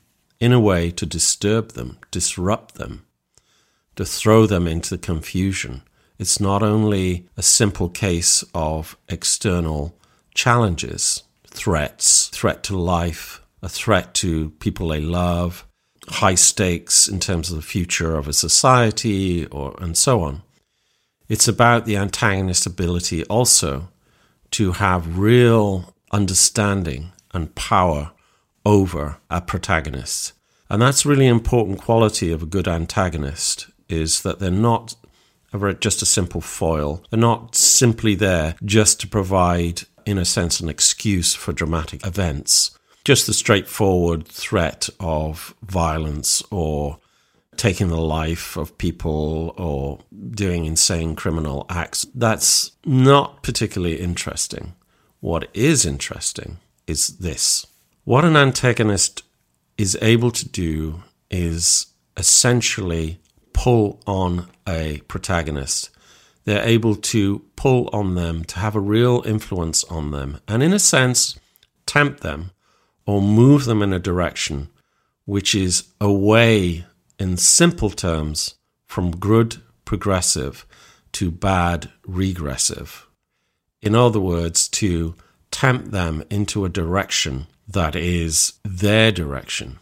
in 0.40 0.52
a 0.52 0.60
way 0.60 0.90
to 0.92 1.04
disturb 1.04 1.72
them, 1.72 1.98
disrupt 2.10 2.76
them, 2.76 3.04
to 3.98 4.04
throw 4.04 4.46
them 4.46 4.68
into 4.68 4.96
confusion. 4.96 5.82
It's 6.20 6.38
not 6.38 6.62
only 6.62 7.26
a 7.36 7.42
simple 7.42 7.88
case 7.88 8.44
of 8.54 8.96
external 9.08 9.92
challenges, 10.34 11.24
threats, 11.48 12.28
threat 12.28 12.62
to 12.62 12.78
life, 12.78 13.42
a 13.60 13.68
threat 13.68 14.14
to 14.14 14.50
people 14.60 14.86
they 14.86 15.00
love, 15.00 15.66
high 16.06 16.36
stakes 16.36 17.08
in 17.08 17.18
terms 17.18 17.50
of 17.50 17.56
the 17.56 17.70
future 17.74 18.14
of 18.14 18.28
a 18.28 18.32
society, 18.32 19.46
or 19.46 19.74
and 19.80 19.98
so 19.98 20.22
on. 20.22 20.42
It's 21.28 21.48
about 21.48 21.84
the 21.84 21.96
antagonist's 21.96 22.66
ability 22.66 23.24
also 23.24 23.88
to 24.52 24.72
have 24.74 25.18
real 25.18 25.92
understanding 26.12 27.10
and 27.34 27.52
power 27.56 28.12
over 28.64 29.16
a 29.28 29.40
protagonist. 29.40 30.34
And 30.70 30.80
that's 30.80 31.04
really 31.04 31.26
important 31.26 31.80
quality 31.80 32.30
of 32.30 32.44
a 32.44 32.46
good 32.46 32.68
antagonist 32.68 33.66
is 33.88 34.22
that 34.22 34.38
they're 34.38 34.50
not 34.50 34.94
just 35.80 36.02
a 36.02 36.06
simple 36.06 36.40
foil. 36.40 37.02
They're 37.10 37.18
not 37.18 37.54
simply 37.54 38.14
there 38.14 38.54
just 38.64 39.00
to 39.00 39.08
provide, 39.08 39.82
in 40.04 40.18
a 40.18 40.24
sense, 40.24 40.60
an 40.60 40.68
excuse 40.68 41.34
for 41.34 41.52
dramatic 41.52 42.06
events. 42.06 42.76
Just 43.04 43.26
the 43.26 43.32
straightforward 43.32 44.28
threat 44.28 44.90
of 45.00 45.54
violence 45.62 46.42
or 46.50 46.98
taking 47.56 47.88
the 47.88 48.00
life 48.00 48.56
of 48.56 48.76
people 48.76 49.54
or 49.56 50.00
doing 50.30 50.66
insane 50.66 51.16
criminal 51.16 51.64
acts. 51.70 52.06
That's 52.14 52.72
not 52.84 53.42
particularly 53.42 53.98
interesting. 53.98 54.74
What 55.20 55.48
is 55.54 55.86
interesting 55.86 56.58
is 56.86 57.16
this. 57.16 57.66
What 58.04 58.24
an 58.24 58.36
antagonist 58.36 59.22
is 59.76 59.98
able 60.02 60.30
to 60.32 60.48
do 60.48 61.02
is 61.30 61.86
essentially 62.16 63.20
pull 63.58 64.00
on 64.06 64.46
a 64.68 65.00
protagonist. 65.08 65.90
They're 66.44 66.62
able 66.62 66.94
to 66.94 67.40
pull 67.56 67.90
on 67.92 68.14
them, 68.14 68.44
to 68.44 68.60
have 68.60 68.76
a 68.76 68.80
real 68.80 69.24
influence 69.26 69.82
on 69.84 70.12
them, 70.12 70.38
and 70.46 70.62
in 70.62 70.72
a 70.72 70.78
sense, 70.78 71.36
tempt 71.84 72.20
them 72.20 72.52
or 73.04 73.20
move 73.20 73.64
them 73.64 73.82
in 73.82 73.92
a 73.92 73.98
direction 73.98 74.68
which 75.24 75.56
is 75.56 75.88
away, 76.00 76.86
in 77.18 77.36
simple 77.36 77.90
terms, 77.90 78.54
from 78.86 79.10
good 79.10 79.56
progressive 79.84 80.64
to 81.10 81.28
bad 81.28 81.90
regressive. 82.06 83.08
In 83.82 83.96
other 83.96 84.20
words, 84.20 84.68
to 84.68 85.16
tempt 85.50 85.90
them 85.90 86.22
into 86.30 86.64
a 86.64 86.68
direction 86.68 87.48
that 87.66 87.96
is 87.96 88.52
their 88.64 89.10
direction, 89.10 89.80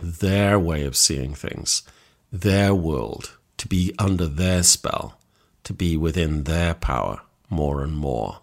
their 0.00 0.56
way 0.56 0.84
of 0.84 0.96
seeing 0.96 1.34
things, 1.34 1.82
their 2.32 2.74
world, 2.74 3.36
to 3.56 3.68
be 3.68 3.94
under 3.98 4.26
their 4.26 4.62
spell, 4.62 5.18
to 5.64 5.72
be 5.72 5.96
within 5.96 6.44
their 6.44 6.74
power 6.74 7.20
more 7.50 7.82
and 7.82 7.96
more. 7.96 8.40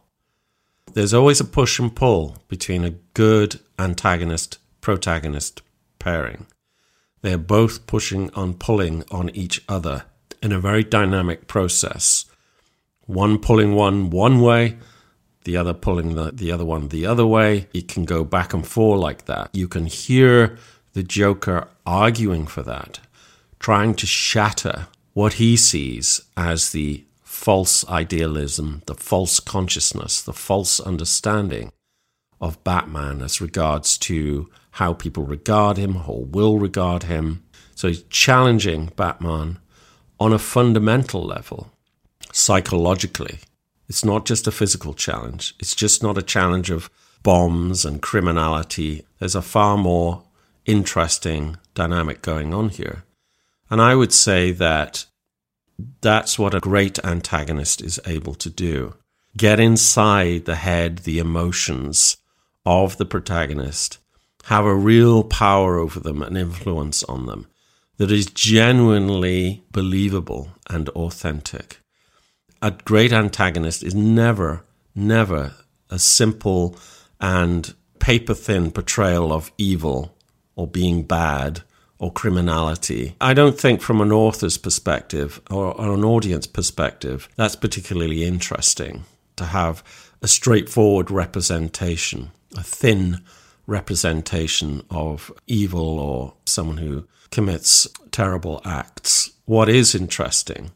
There's 0.93 1.13
always 1.13 1.39
a 1.39 1.45
push 1.45 1.79
and 1.79 1.95
pull 1.95 2.37
between 2.47 2.83
a 2.83 2.95
good 3.13 3.59
antagonist 3.77 4.59
protagonist 4.81 5.61
pairing. 5.99 6.45
They're 7.21 7.37
both 7.37 7.87
pushing 7.87 8.29
and 8.35 8.59
pulling 8.59 9.03
on 9.11 9.29
each 9.31 9.63
other 9.67 10.05
in 10.41 10.51
a 10.51 10.59
very 10.59 10.83
dynamic 10.83 11.47
process. 11.47 12.25
One 13.07 13.39
pulling 13.39 13.73
one 13.73 14.09
one 14.09 14.41
way, 14.41 14.77
the 15.43 15.57
other 15.57 15.73
pulling 15.73 16.15
the, 16.15 16.31
the 16.31 16.51
other 16.51 16.65
one 16.65 16.89
the 16.89 17.05
other 17.05 17.25
way. 17.25 17.67
It 17.73 17.87
can 17.87 18.05
go 18.05 18.23
back 18.23 18.53
and 18.53 18.65
forth 18.65 18.99
like 18.99 19.25
that. 19.25 19.49
You 19.53 19.67
can 19.67 19.87
hear 19.87 20.57
the 20.93 21.03
Joker 21.03 21.67
arguing 21.85 22.47
for 22.47 22.63
that, 22.63 22.99
trying 23.65 23.95
to 23.95 24.05
shatter 24.05 24.85
what 25.13 25.33
he 25.33 25.57
sees 25.57 26.21
as 26.37 26.69
the 26.69 27.03
false 27.23 27.83
idealism, 27.89 28.83
the 28.85 28.93
false 28.93 29.39
consciousness, 29.39 30.21
the 30.21 30.31
false 30.31 30.79
understanding 30.79 31.71
of 32.39 32.63
Batman 32.63 33.23
as 33.23 33.41
regards 33.41 33.97
to 33.97 34.47
how 34.73 34.93
people 34.93 35.23
regard 35.23 35.77
him 35.77 36.03
or 36.07 36.23
will 36.25 36.59
regard 36.59 37.05
him. 37.05 37.41
So 37.73 37.87
he's 37.87 38.03
challenging 38.03 38.91
Batman 38.95 39.57
on 40.19 40.31
a 40.31 40.37
fundamental 40.37 41.23
level. 41.23 41.71
psychologically. 42.31 43.39
It's 43.89 44.05
not 44.05 44.27
just 44.27 44.45
a 44.45 44.51
physical 44.51 44.93
challenge. 44.93 45.55
It's 45.59 45.73
just 45.73 46.03
not 46.03 46.19
a 46.19 46.21
challenge 46.35 46.69
of 46.69 46.91
bombs 47.23 47.83
and 47.83 47.99
criminality. 47.99 49.05
There's 49.17 49.35
a 49.35 49.41
far 49.41 49.75
more 49.75 50.21
interesting 50.65 51.57
dynamic 51.73 52.21
going 52.21 52.53
on 52.53 52.69
here. 52.69 53.05
And 53.69 53.81
I 53.81 53.95
would 53.95 54.13
say 54.13 54.51
that 54.51 55.05
that's 56.01 56.39
what 56.39 56.53
a 56.53 56.59
great 56.59 57.03
antagonist 57.03 57.81
is 57.81 57.99
able 58.05 58.35
to 58.35 58.49
do 58.49 58.95
get 59.37 59.59
inside 59.59 60.45
the 60.45 60.55
head, 60.55 60.99
the 60.99 61.19
emotions 61.19 62.15
of 62.65 62.95
the 62.95 63.05
protagonist, 63.05 63.97
have 64.45 64.63
a 64.63 64.73
real 64.73 65.23
power 65.23 65.77
over 65.77 65.99
them 65.99 66.21
and 66.21 66.37
influence 66.37 67.03
on 67.03 67.25
them 67.25 67.47
that 67.97 68.11
is 68.11 68.27
genuinely 68.27 69.63
believable 69.71 70.51
and 70.69 70.89
authentic. 70.89 71.79
A 72.61 72.71
great 72.71 73.11
antagonist 73.11 73.83
is 73.83 73.93
never, 73.93 74.63
never 74.93 75.53
a 75.89 75.99
simple 75.99 76.77
and 77.19 77.73
paper 77.99 78.33
thin 78.33 78.71
portrayal 78.71 79.33
of 79.33 79.51
evil 79.57 80.15
or 80.55 80.67
being 80.67 81.03
bad 81.03 81.63
or 81.99 82.11
criminality. 82.11 83.15
I 83.21 83.33
don't 83.33 83.59
think, 83.59 83.81
from 83.81 84.01
an 84.01 84.11
author's 84.11 84.57
perspective 84.57 85.41
or, 85.49 85.79
an 85.79 86.03
audience 86.03 86.47
perspective, 86.47 87.29
that's 87.35 87.55
particularly 87.55 88.23
interesting 88.23 89.05
to 89.37 89.45
have 89.45 89.83
a 90.21 90.27
straightforward 90.27 91.11
representation, 91.11 92.31
a 92.57 92.63
thin 92.63 93.21
representation 93.67 94.83
of 94.89 95.31
evil 95.47 95.99
or 95.99 96.33
someone 96.45 96.77
who 96.77 97.07
commits 97.31 97.87
terrible 98.11 98.61
acts. 98.63 99.31
What 99.45 99.69
is 99.69 99.95
interesting 99.95 100.71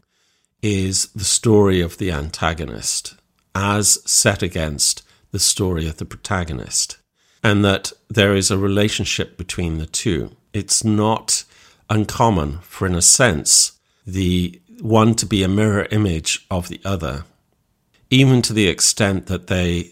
is 0.61 1.07
the 1.09 1.23
story 1.23 1.81
of 1.81 1.97
the 1.97 2.11
antagonist 2.11 3.15
as 3.55 3.99
set 4.09 4.41
against 4.41 5.03
the 5.31 5.39
story 5.39 5.87
of 5.87 5.97
the 5.97 6.05
protagonist, 6.05 6.97
and 7.43 7.63
that 7.63 7.91
there 8.09 8.35
is 8.35 8.49
a 8.49 8.57
relationship 8.57 9.37
between 9.37 9.77
the 9.77 9.85
two. 9.85 10.35
It's 10.53 10.83
not 10.83 11.43
uncommon 11.89 12.59
for, 12.59 12.85
in 12.85 12.95
a 12.95 13.01
sense, 13.01 13.79
the 14.05 14.61
one 14.81 15.15
to 15.15 15.25
be 15.25 15.43
a 15.43 15.47
mirror 15.47 15.87
image 15.91 16.45
of 16.49 16.67
the 16.69 16.79
other, 16.85 17.25
even 18.09 18.41
to 18.43 18.53
the 18.53 18.67
extent 18.67 19.27
that 19.27 19.47
they 19.47 19.91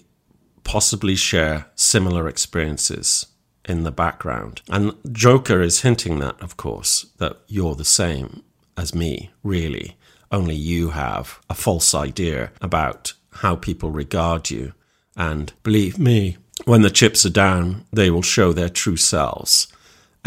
possibly 0.63 1.15
share 1.15 1.67
similar 1.75 2.27
experiences 2.27 3.27
in 3.65 3.83
the 3.83 3.91
background. 3.91 4.61
And 4.69 4.93
Joker 5.11 5.61
is 5.61 5.81
hinting 5.81 6.19
that, 6.19 6.41
of 6.41 6.57
course, 6.57 7.07
that 7.17 7.37
you're 7.47 7.75
the 7.75 7.85
same 7.85 8.43
as 8.77 8.95
me, 8.95 9.31
really. 9.43 9.97
Only 10.31 10.55
you 10.55 10.89
have 10.89 11.39
a 11.49 11.53
false 11.53 11.93
idea 11.93 12.51
about 12.61 13.13
how 13.31 13.55
people 13.55 13.91
regard 13.91 14.49
you. 14.49 14.73
And 15.15 15.53
believe 15.63 15.97
me, 15.97 16.37
when 16.65 16.81
the 16.81 16.89
chips 16.89 17.25
are 17.25 17.29
down, 17.29 17.85
they 17.91 18.09
will 18.09 18.21
show 18.21 18.51
their 18.51 18.69
true 18.69 18.97
selves. 18.97 19.67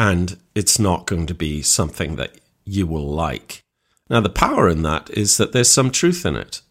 And 0.01 0.39
it's 0.55 0.79
not 0.79 1.05
going 1.05 1.27
to 1.27 1.35
be 1.35 1.61
something 1.61 2.17
that 2.17 2.41
you 2.65 2.87
will 2.87 3.07
like. 3.07 3.61
Now, 4.09 4.21
the 4.21 4.31
power 4.31 4.67
in 4.67 4.81
that 4.83 5.11
is 5.11 5.37
that 5.37 5.53
there's 5.53 5.69
some 5.69 5.91
truth 5.91 6.25
in 6.25 6.37
it. 6.37 6.63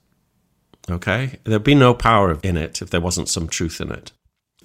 Okay? 0.90 1.38
There'd 1.44 1.64
be 1.64 1.76
no 1.76 1.94
power 1.94 2.40
in 2.42 2.58
it 2.58 2.82
if 2.82 2.90
there 2.90 3.00
wasn't 3.00 3.30
some 3.30 3.48
truth 3.48 3.80
in 3.82 3.92
it. 3.92 4.12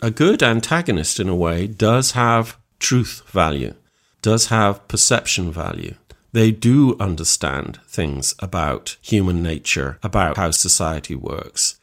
A 0.00 0.11
good 0.11 0.42
antagonist, 0.42 1.20
in 1.20 1.29
a 1.29 1.37
way, 1.37 1.66
does 1.66 2.12
have 2.12 2.57
truth 2.79 3.22
value, 3.27 3.74
does 4.22 4.46
have 4.46 4.88
perception 4.88 5.53
value. 5.53 5.96
They 6.33 6.50
do 6.50 6.96
understand 6.98 7.81
things 7.87 8.35
about 8.38 8.96
human 9.03 9.42
nature, 9.42 9.98
about 10.03 10.38
how 10.38 10.53
society 10.53 11.14
works, 11.14 11.79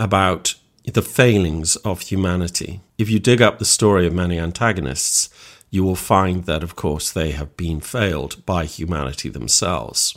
about 0.00 0.56
the 0.84 1.00
failings 1.00 1.76
of 1.76 2.00
humanity. 2.00 2.80
If 2.98 3.08
you 3.08 3.20
dig 3.20 3.40
up 3.40 3.60
the 3.60 3.64
story 3.64 4.04
of 4.04 4.12
many 4.12 4.36
antagonists, 4.36 5.28
you 5.70 5.84
will 5.84 5.96
find 5.96 6.44
that, 6.44 6.62
of 6.62 6.76
course, 6.76 7.10
they 7.10 7.32
have 7.32 7.56
been 7.56 7.80
failed 7.80 8.44
by 8.46 8.64
humanity 8.64 9.28
themselves, 9.28 10.16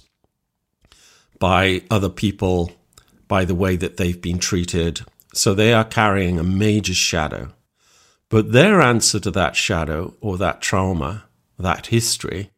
by 1.40 1.82
other 1.90 2.10
people 2.10 2.72
by 3.28 3.46
the 3.46 3.56
way 3.56 3.78
that 3.78 3.96
they've 3.96 4.22
been 4.22 4.40
treated. 4.40 5.02
So 5.34 5.54
they 5.54 5.74
are 5.74 5.86
carrying 5.86 6.38
a 6.38 6.44
major 6.44 6.94
shadow. 6.94 7.54
But 8.28 8.52
their 8.52 8.82
answer 8.82 9.22
to 9.22 9.32
that 9.32 9.56
shadow 9.56 10.16
or 10.20 10.38
that 10.38 10.62
trauma, 10.62 11.24
that 11.58 11.88
history, 11.88 12.52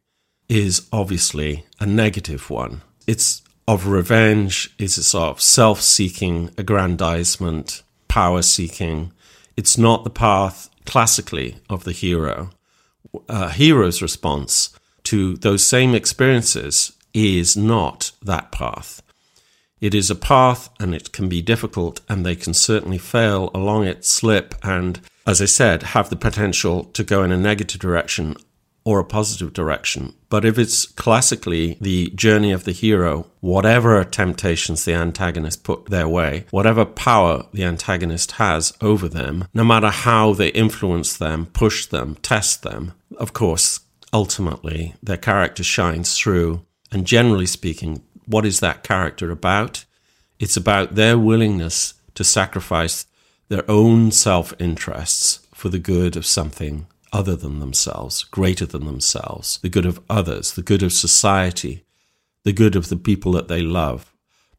is 0.48 0.88
obviously 0.92 1.64
a 1.78 1.86
negative 1.86 2.50
one. 2.50 2.82
It's 3.06 3.42
of 3.66 3.86
revenge, 3.86 4.74
it's 4.78 4.96
a 4.96 5.04
sort 5.04 5.30
of 5.30 5.40
self 5.40 5.80
seeking, 5.80 6.50
aggrandizement, 6.58 7.82
power 8.08 8.42
seeking. 8.42 9.12
It's 9.56 9.78
not 9.78 10.04
the 10.04 10.10
path 10.10 10.70
classically 10.84 11.58
of 11.70 11.84
the 11.84 11.92
hero. 11.92 12.50
A 13.28 13.50
hero's 13.50 14.02
response 14.02 14.70
to 15.04 15.36
those 15.36 15.66
same 15.66 15.94
experiences 15.94 16.92
is 17.12 17.56
not 17.56 18.12
that 18.22 18.50
path. 18.50 19.02
It 19.80 19.94
is 19.94 20.10
a 20.10 20.14
path 20.14 20.70
and 20.80 20.94
it 20.94 21.12
can 21.12 21.28
be 21.28 21.42
difficult, 21.42 22.00
and 22.08 22.24
they 22.24 22.36
can 22.36 22.54
certainly 22.54 22.98
fail 22.98 23.50
along 23.54 23.84
it, 23.84 24.04
slip, 24.04 24.54
and, 24.62 25.00
as 25.26 25.42
I 25.42 25.44
said, 25.44 25.82
have 25.82 26.08
the 26.08 26.16
potential 26.16 26.84
to 26.84 27.04
go 27.04 27.22
in 27.22 27.32
a 27.32 27.36
negative 27.36 27.80
direction 27.80 28.36
or 28.84 28.98
a 28.98 29.04
positive 29.04 29.52
direction. 29.52 30.14
But 30.28 30.44
if 30.44 30.58
it's 30.58 30.86
classically 30.86 31.78
the 31.80 32.10
journey 32.10 32.52
of 32.52 32.64
the 32.64 32.72
hero, 32.72 33.26
whatever 33.40 34.04
temptations 34.04 34.84
the 34.84 34.92
antagonist 34.92 35.64
put 35.64 35.86
their 35.86 36.08
way, 36.08 36.44
whatever 36.50 36.84
power 36.84 37.46
the 37.52 37.64
antagonist 37.64 38.32
has 38.32 38.74
over 38.80 39.08
them, 39.08 39.48
no 39.54 39.64
matter 39.64 39.88
how 39.88 40.34
they 40.34 40.48
influence 40.48 41.16
them, 41.16 41.46
push 41.46 41.86
them, 41.86 42.16
test 42.16 42.62
them, 42.62 42.92
of 43.16 43.32
course, 43.32 43.80
ultimately 44.12 44.94
their 45.02 45.16
character 45.16 45.64
shines 45.64 46.18
through. 46.18 46.64
And 46.92 47.06
generally 47.06 47.46
speaking, 47.46 48.02
what 48.26 48.46
is 48.46 48.60
that 48.60 48.82
character 48.82 49.30
about? 49.30 49.84
It's 50.38 50.56
about 50.56 50.94
their 50.94 51.18
willingness 51.18 51.94
to 52.14 52.24
sacrifice 52.24 53.06
their 53.48 53.68
own 53.70 54.10
self 54.10 54.52
interests 54.58 55.46
for 55.54 55.68
the 55.68 55.78
good 55.78 56.16
of 56.16 56.26
something 56.26 56.86
other 57.14 57.36
than 57.36 57.60
themselves, 57.60 58.24
greater 58.24 58.66
than 58.66 58.84
themselves, 58.84 59.58
the 59.62 59.70
good 59.70 59.86
of 59.86 60.00
others, 60.10 60.52
the 60.52 60.62
good 60.62 60.82
of 60.82 60.92
society, 60.92 61.84
the 62.42 62.52
good 62.52 62.76
of 62.76 62.88
the 62.88 62.96
people 62.96 63.32
that 63.32 63.48
they 63.48 63.62
love. 63.62 64.12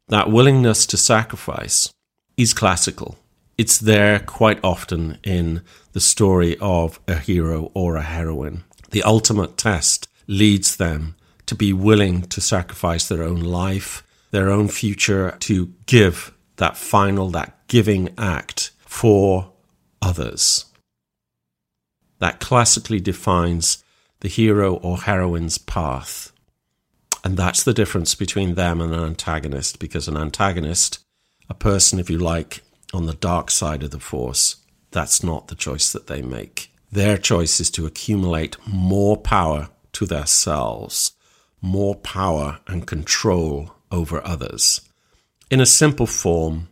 That 0.08 0.30
willingness 0.30 0.86
to 0.86 0.96
sacrifice 0.96 1.92
is 2.36 2.54
classical. 2.54 3.18
It's 3.58 3.78
there 3.78 4.18
quite 4.20 4.58
often 4.64 5.18
in 5.22 5.62
the 5.92 6.00
story 6.00 6.56
of 6.60 6.98
a 7.06 7.16
hero 7.16 7.70
or 7.74 7.96
a 7.96 8.02
heroine. 8.02 8.64
The 8.90 9.02
ultimate 9.02 9.56
test 9.56 10.08
leads 10.26 10.76
them 10.76 11.14
to 11.46 11.54
be 11.54 11.72
willing 11.72 12.22
to 12.22 12.40
sacrifice 12.40 13.06
their 13.06 13.22
own 13.22 13.40
life, 13.40 14.02
their 14.30 14.50
own 14.50 14.68
future, 14.68 15.36
to 15.40 15.72
give 15.86 16.32
that 16.56 16.76
final, 16.76 17.30
that 17.30 17.56
giving 17.68 18.14
act 18.18 18.70
for 18.80 19.52
others. 20.00 20.66
That 22.18 22.40
classically 22.40 23.00
defines 23.00 23.84
the 24.20 24.28
hero 24.28 24.74
or 24.76 25.02
heroine's 25.02 25.58
path. 25.58 26.32
And 27.24 27.36
that's 27.36 27.62
the 27.62 27.74
difference 27.74 28.14
between 28.14 28.54
them 28.54 28.80
and 28.80 28.94
an 28.94 29.04
antagonist, 29.04 29.78
because 29.78 30.08
an 30.08 30.16
antagonist, 30.16 31.00
a 31.48 31.54
person, 31.54 31.98
if 31.98 32.08
you 32.08 32.18
like, 32.18 32.62
on 32.94 33.06
the 33.06 33.14
dark 33.14 33.50
side 33.50 33.82
of 33.82 33.90
the 33.90 34.00
force, 34.00 34.56
that's 34.90 35.22
not 35.22 35.48
the 35.48 35.54
choice 35.54 35.92
that 35.92 36.06
they 36.06 36.22
make. 36.22 36.72
Their 36.90 37.18
choice 37.18 37.60
is 37.60 37.70
to 37.72 37.86
accumulate 37.86 38.56
more 38.66 39.16
power 39.16 39.70
to 39.92 40.06
themselves 40.06 41.12
more 41.60 41.96
power 41.96 42.60
and 42.66 42.86
control 42.86 43.74
over 43.90 44.24
others. 44.24 44.80
In 45.50 45.60
a 45.60 45.66
simple 45.66 46.06
form, 46.06 46.68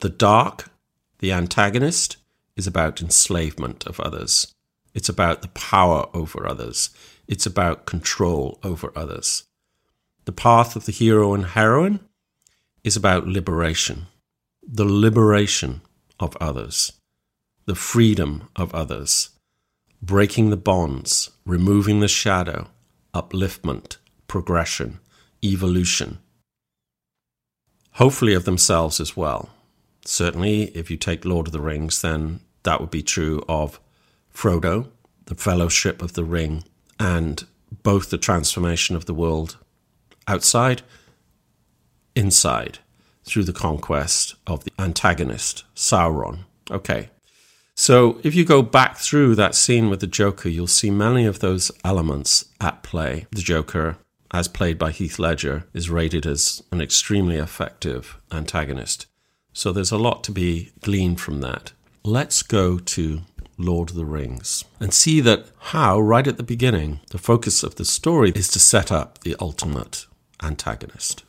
the 0.00 0.08
dark, 0.08 0.70
the 1.18 1.32
antagonist, 1.32 2.16
is 2.56 2.66
about 2.66 3.02
enslavement 3.02 3.86
of 3.86 4.00
others. 4.00 4.54
It's 4.94 5.08
about 5.08 5.42
the 5.42 5.48
power 5.48 6.08
over 6.14 6.46
others. 6.46 6.90
It's 7.28 7.46
about 7.46 7.86
control 7.86 8.58
over 8.62 8.92
others. 8.96 9.44
The 10.24 10.32
path 10.32 10.76
of 10.76 10.86
the 10.86 10.92
hero 10.92 11.32
and 11.34 11.46
heroine 11.46 12.00
is 12.84 12.96
about 12.96 13.26
liberation, 13.26 14.06
the 14.66 14.84
liberation 14.84 15.80
of 16.18 16.36
others, 16.40 16.92
the 17.66 17.74
freedom 17.74 18.48
of 18.56 18.74
others, 18.74 19.30
breaking 20.02 20.50
the 20.50 20.56
bonds, 20.56 21.30
removing 21.44 22.00
the 22.00 22.08
shadow, 22.08 22.68
upliftment, 23.14 23.96
progression, 24.26 25.00
evolution. 25.42 26.18
Hopefully, 27.94 28.34
of 28.34 28.44
themselves 28.44 29.00
as 29.00 29.16
well. 29.16 29.50
Certainly, 30.04 30.64
if 30.76 30.90
you 30.90 30.96
take 30.96 31.24
Lord 31.24 31.48
of 31.48 31.52
the 31.52 31.60
Rings, 31.60 32.00
then 32.02 32.40
that 32.62 32.80
would 32.80 32.90
be 32.90 33.02
true 33.02 33.42
of 33.48 33.80
Frodo, 34.34 34.88
the 35.26 35.34
Fellowship 35.34 36.02
of 36.02 36.14
the 36.14 36.24
Ring, 36.24 36.64
and 36.98 37.46
both 37.82 38.10
the 38.10 38.18
transformation 38.18 38.96
of 38.96 39.06
the 39.06 39.14
world 39.14 39.56
outside 40.26 40.82
inside 42.14 42.78
through 43.24 43.44
the 43.44 43.52
conquest 43.52 44.34
of 44.46 44.64
the 44.64 44.72
antagonist, 44.78 45.64
Sauron. 45.74 46.40
Okay. 46.70 47.10
So 47.74 48.20
if 48.22 48.34
you 48.34 48.44
go 48.44 48.60
back 48.60 48.96
through 48.96 49.36
that 49.36 49.54
scene 49.54 49.88
with 49.88 50.00
the 50.00 50.06
Joker, 50.06 50.48
you'll 50.48 50.66
see 50.66 50.90
many 50.90 51.24
of 51.24 51.38
those 51.38 51.70
elements 51.84 52.44
at 52.60 52.82
play. 52.82 53.26
The 53.30 53.40
Joker, 53.40 53.96
as 54.32 54.48
played 54.48 54.78
by 54.78 54.90
Heath 54.90 55.18
Ledger, 55.18 55.64
is 55.72 55.88
rated 55.88 56.26
as 56.26 56.62
an 56.70 56.80
extremely 56.80 57.36
effective 57.36 58.18
antagonist. 58.30 59.06
So 59.52 59.72
there's 59.72 59.92
a 59.92 59.98
lot 59.98 60.22
to 60.24 60.32
be 60.32 60.72
gleaned 60.80 61.20
from 61.20 61.40
that. 61.40 61.72
Let's 62.04 62.42
go 62.42 62.78
to 62.78 63.22
Lord 63.60 63.90
of 63.90 63.96
the 63.96 64.04
Rings 64.04 64.64
and 64.80 64.92
see 64.92 65.20
that 65.20 65.46
how, 65.58 66.00
right 66.00 66.26
at 66.26 66.36
the 66.36 66.42
beginning, 66.42 67.00
the 67.10 67.18
focus 67.18 67.62
of 67.62 67.76
the 67.76 67.84
story 67.84 68.32
is 68.34 68.48
to 68.48 68.58
set 68.58 68.90
up 68.90 69.20
the 69.20 69.36
ultimate 69.40 70.06
antagonist. 70.42 71.24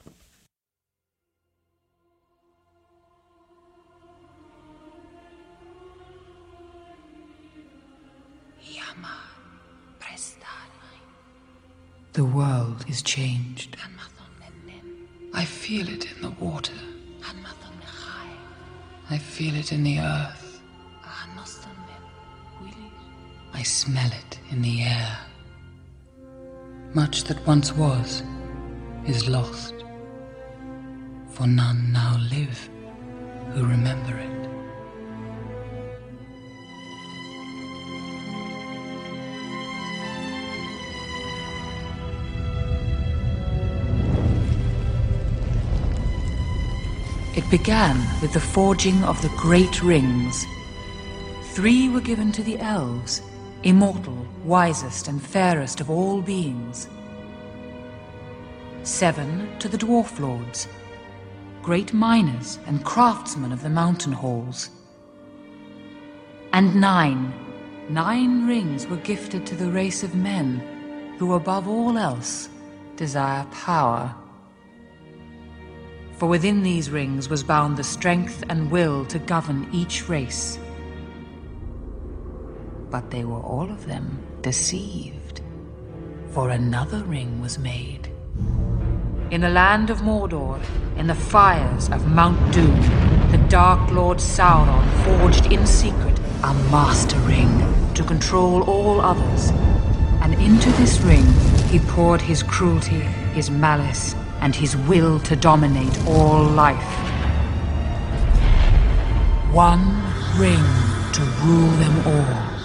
The 12.13 12.25
world 12.25 12.83
is 12.89 13.01
changed. 13.01 13.77
I 15.33 15.45
feel 15.45 15.87
it 15.87 16.11
in 16.11 16.21
the 16.21 16.31
water. 16.31 16.73
I 19.09 19.17
feel 19.17 19.55
it 19.55 19.71
in 19.71 19.83
the 19.83 19.99
earth. 19.99 20.40
I 23.53 23.63
smell 23.63 24.11
it 24.11 24.39
in 24.49 24.61
the 24.61 24.81
air. 24.83 25.17
Much 26.93 27.25
that 27.25 27.45
once 27.45 27.71
was 27.73 28.23
is 29.05 29.27
lost, 29.27 29.75
for 31.29 31.47
none 31.47 31.91
now 31.91 32.17
live 32.29 32.69
who 33.53 33.65
remember 33.65 34.17
it. 34.17 34.41
It 47.33 47.49
began 47.49 47.97
with 48.21 48.33
the 48.33 48.39
forging 48.39 49.01
of 49.03 49.21
the 49.21 49.29
great 49.37 49.81
rings. 49.81 50.45
Three 51.53 51.89
were 51.89 52.01
given 52.01 52.31
to 52.33 52.43
the 52.43 52.59
elves, 52.59 53.21
immortal, 53.63 54.25
wisest, 54.43 55.07
and 55.07 55.21
fairest 55.21 55.81
of 55.81 55.89
all 55.89 56.21
beings. 56.21 56.89
Seven 58.83 59.57
to 59.59 59.67
the 59.67 59.77
dwarf 59.77 60.19
lords, 60.19 60.67
great 61.61 61.93
miners 61.93 62.57
and 62.65 62.83
craftsmen 62.83 63.51
of 63.51 63.61
the 63.61 63.69
mountain 63.69 64.11
halls. 64.11 64.69
And 66.53 66.75
nine, 66.75 67.33
nine 67.89 68.47
rings 68.47 68.87
were 68.87 68.97
gifted 68.97 69.45
to 69.45 69.55
the 69.55 69.69
race 69.69 70.03
of 70.03 70.15
men 70.15 71.15
who, 71.19 71.33
above 71.33 71.67
all 71.67 71.97
else, 71.97 72.49
desire 72.95 73.45
power. 73.51 74.13
For 76.17 76.27
within 76.27 76.61
these 76.63 76.89
rings 76.89 77.29
was 77.29 77.43
bound 77.43 77.77
the 77.77 77.83
strength 77.83 78.43
and 78.49 78.69
will 78.69 79.05
to 79.05 79.19
govern 79.19 79.67
each 79.71 80.09
race. 80.09 80.59
But 82.91 83.09
they 83.09 83.23
were 83.23 83.39
all 83.39 83.71
of 83.71 83.85
them 83.87 84.19
deceived, 84.41 85.39
for 86.31 86.49
another 86.49 86.97
ring 87.05 87.41
was 87.41 87.57
made. 87.57 88.09
In 89.31 89.39
the 89.39 89.49
land 89.49 89.89
of 89.89 90.01
Mordor, 90.01 90.59
in 90.97 91.07
the 91.07 91.15
fires 91.15 91.87
of 91.89 92.05
Mount 92.05 92.53
Doom, 92.53 92.81
the 93.31 93.37
Dark 93.47 93.91
Lord 93.91 94.17
Sauron 94.17 94.85
forged 95.05 95.53
in 95.53 95.65
secret 95.65 96.19
a 96.43 96.53
master 96.69 97.17
ring 97.19 97.49
to 97.93 98.03
control 98.03 98.63
all 98.63 98.99
others. 98.99 99.51
And 100.21 100.33
into 100.33 100.69
this 100.71 100.99
ring 100.99 101.25
he 101.69 101.79
poured 101.79 102.21
his 102.21 102.43
cruelty, 102.43 102.99
his 103.33 103.49
malice, 103.49 104.15
and 104.41 104.53
his 104.53 104.75
will 104.75 105.17
to 105.21 105.37
dominate 105.37 105.97
all 106.07 106.43
life. 106.43 106.91
One 109.53 109.85
ring 110.37 110.65
to 111.13 111.21
rule 111.45 111.71
them 111.79 111.95
all. 112.05 112.60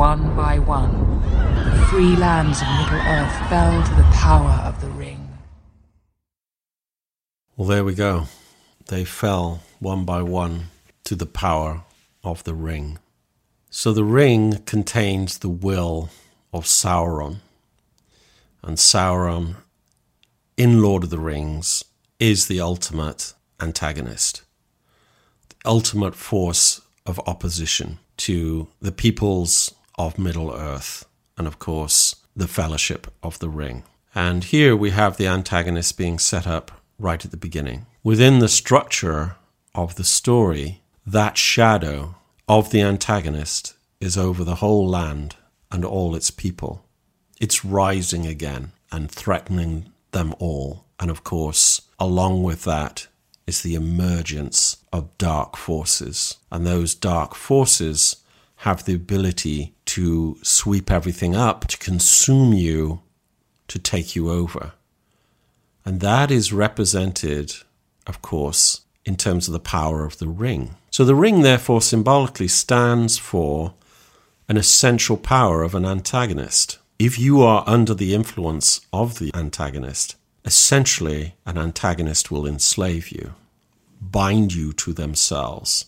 One 0.00 0.34
by 0.34 0.58
one, 0.58 1.20
the 1.62 1.86
free 1.90 2.16
lands 2.16 2.62
of 2.62 2.68
Middle-earth 2.68 3.48
fell 3.50 3.82
to 3.82 3.94
the 3.96 4.08
power 4.14 4.62
of 4.64 4.80
the 4.80 4.88
ring. 4.88 5.28
Well, 7.54 7.68
there 7.68 7.84
we 7.84 7.94
go. 7.94 8.28
They 8.86 9.04
fell 9.04 9.60
one 9.78 10.06
by 10.06 10.22
one 10.22 10.68
to 11.04 11.14
the 11.14 11.26
power 11.26 11.82
of 12.24 12.44
the 12.44 12.54
ring. 12.54 12.98
So 13.68 13.92
the 13.92 14.02
ring 14.02 14.62
contains 14.64 15.36
the 15.36 15.50
will 15.50 16.08
of 16.50 16.64
Sauron. 16.64 17.40
And 18.62 18.78
Sauron 18.78 19.56
in 20.56 20.80
Lord 20.80 21.04
of 21.04 21.10
the 21.10 21.18
Rings 21.18 21.84
is 22.18 22.46
the 22.46 22.58
ultimate 22.58 23.34
antagonist, 23.60 24.44
the 25.50 25.56
ultimate 25.66 26.14
force 26.14 26.80
of 27.04 27.20
opposition 27.26 27.98
to 28.16 28.68
the 28.80 28.92
peoples 28.92 29.74
of 30.06 30.18
Middle 30.18 30.50
Earth, 30.50 31.04
and 31.36 31.46
of 31.46 31.58
course, 31.58 32.16
the 32.34 32.48
Fellowship 32.48 33.12
of 33.22 33.38
the 33.38 33.50
Ring. 33.50 33.82
And 34.14 34.44
here 34.44 34.74
we 34.74 34.90
have 34.90 35.18
the 35.18 35.26
antagonist 35.26 35.98
being 35.98 36.18
set 36.18 36.46
up 36.46 36.72
right 36.98 37.22
at 37.22 37.30
the 37.30 37.36
beginning. 37.36 37.84
Within 38.02 38.38
the 38.38 38.48
structure 38.48 39.36
of 39.74 39.96
the 39.96 40.04
story, 40.04 40.80
that 41.06 41.36
shadow 41.36 42.14
of 42.48 42.70
the 42.70 42.80
antagonist 42.80 43.74
is 44.00 44.16
over 44.16 44.42
the 44.42 44.56
whole 44.56 44.88
land 44.88 45.36
and 45.70 45.84
all 45.84 46.16
its 46.16 46.30
people. 46.30 46.82
It's 47.38 47.62
rising 47.62 48.26
again 48.26 48.72
and 48.90 49.10
threatening 49.10 49.92
them 50.12 50.34
all. 50.38 50.86
And 50.98 51.10
of 51.10 51.24
course, 51.24 51.82
along 51.98 52.42
with 52.42 52.64
that 52.64 53.06
is 53.46 53.62
the 53.62 53.74
emergence 53.74 54.78
of 54.94 55.16
dark 55.18 55.56
forces. 55.56 56.38
And 56.50 56.66
those 56.66 56.94
dark 56.94 57.34
forces 57.34 58.16
have 58.60 58.84
the 58.84 58.94
ability 58.94 59.74
to 59.86 60.38
sweep 60.42 60.90
everything 60.90 61.34
up, 61.34 61.66
to 61.66 61.78
consume 61.78 62.52
you, 62.52 63.00
to 63.68 63.78
take 63.78 64.16
you 64.16 64.30
over. 64.30 64.72
And 65.84 66.00
that 66.00 66.30
is 66.30 66.52
represented, 66.52 67.54
of 68.06 68.22
course, 68.22 68.82
in 69.04 69.16
terms 69.16 69.48
of 69.48 69.52
the 69.52 69.60
power 69.60 70.04
of 70.04 70.18
the 70.18 70.28
ring. 70.28 70.74
So 70.90 71.04
the 71.04 71.14
ring, 71.14 71.42
therefore, 71.42 71.80
symbolically 71.80 72.48
stands 72.48 73.18
for 73.18 73.74
an 74.48 74.56
essential 74.56 75.16
power 75.16 75.62
of 75.62 75.74
an 75.74 75.84
antagonist 75.84 76.78
if 77.00 77.18
you 77.18 77.40
are 77.40 77.64
under 77.66 77.94
the 77.94 78.14
influence 78.14 78.82
of 78.92 79.18
the 79.18 79.30
antagonist, 79.34 80.16
essentially 80.44 81.34
an 81.46 81.56
antagonist 81.56 82.30
will 82.30 82.46
enslave 82.46 83.10
you, 83.10 83.32
bind 84.02 84.52
you 84.52 84.74
to 84.74 84.92
themselves, 84.92 85.86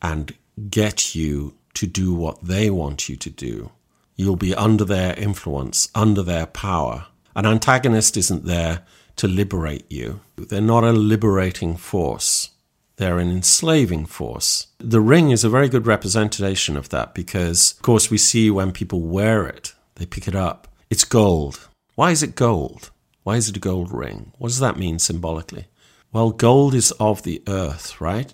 and 0.00 0.32
get 0.70 1.14
you 1.14 1.54
to 1.74 1.86
do 1.86 2.14
what 2.14 2.44
they 2.44 2.70
want 2.70 3.08
you 3.08 3.16
to 3.16 3.30
do. 3.30 3.70
You'll 4.16 4.36
be 4.36 4.54
under 4.54 4.84
their 4.84 5.14
influence, 5.14 5.90
under 5.94 6.22
their 6.22 6.46
power. 6.46 7.06
An 7.34 7.44
antagonist 7.44 8.16
isn't 8.16 8.46
there 8.46 8.82
to 9.16 9.28
liberate 9.28 9.90
you. 9.90 10.20
They're 10.36 10.60
not 10.60 10.84
a 10.84 10.92
liberating 10.92 11.76
force. 11.76 12.50
They're 12.96 13.18
an 13.18 13.30
enslaving 13.30 14.06
force. 14.06 14.68
The 14.78 15.02
ring 15.02 15.30
is 15.30 15.44
a 15.44 15.50
very 15.50 15.68
good 15.68 15.86
representation 15.86 16.78
of 16.78 16.88
that 16.88 17.14
because, 17.14 17.72
of 17.72 17.82
course, 17.82 18.10
we 18.10 18.16
see 18.16 18.50
when 18.50 18.72
people 18.72 19.02
wear 19.02 19.46
it 19.46 19.74
they 19.96 20.06
pick 20.06 20.28
it 20.28 20.34
up. 20.34 20.68
It's 20.88 21.04
gold. 21.04 21.68
Why 21.94 22.10
is 22.12 22.22
it 22.22 22.34
gold? 22.34 22.90
Why 23.24 23.36
is 23.36 23.48
it 23.48 23.56
a 23.56 23.60
gold 23.60 23.90
ring? 23.90 24.32
What 24.38 24.48
does 24.48 24.60
that 24.60 24.78
mean 24.78 24.98
symbolically? 24.98 25.66
Well, 26.12 26.30
gold 26.30 26.74
is 26.74 26.92
of 26.92 27.22
the 27.24 27.42
earth, 27.48 28.00
right? 28.00 28.32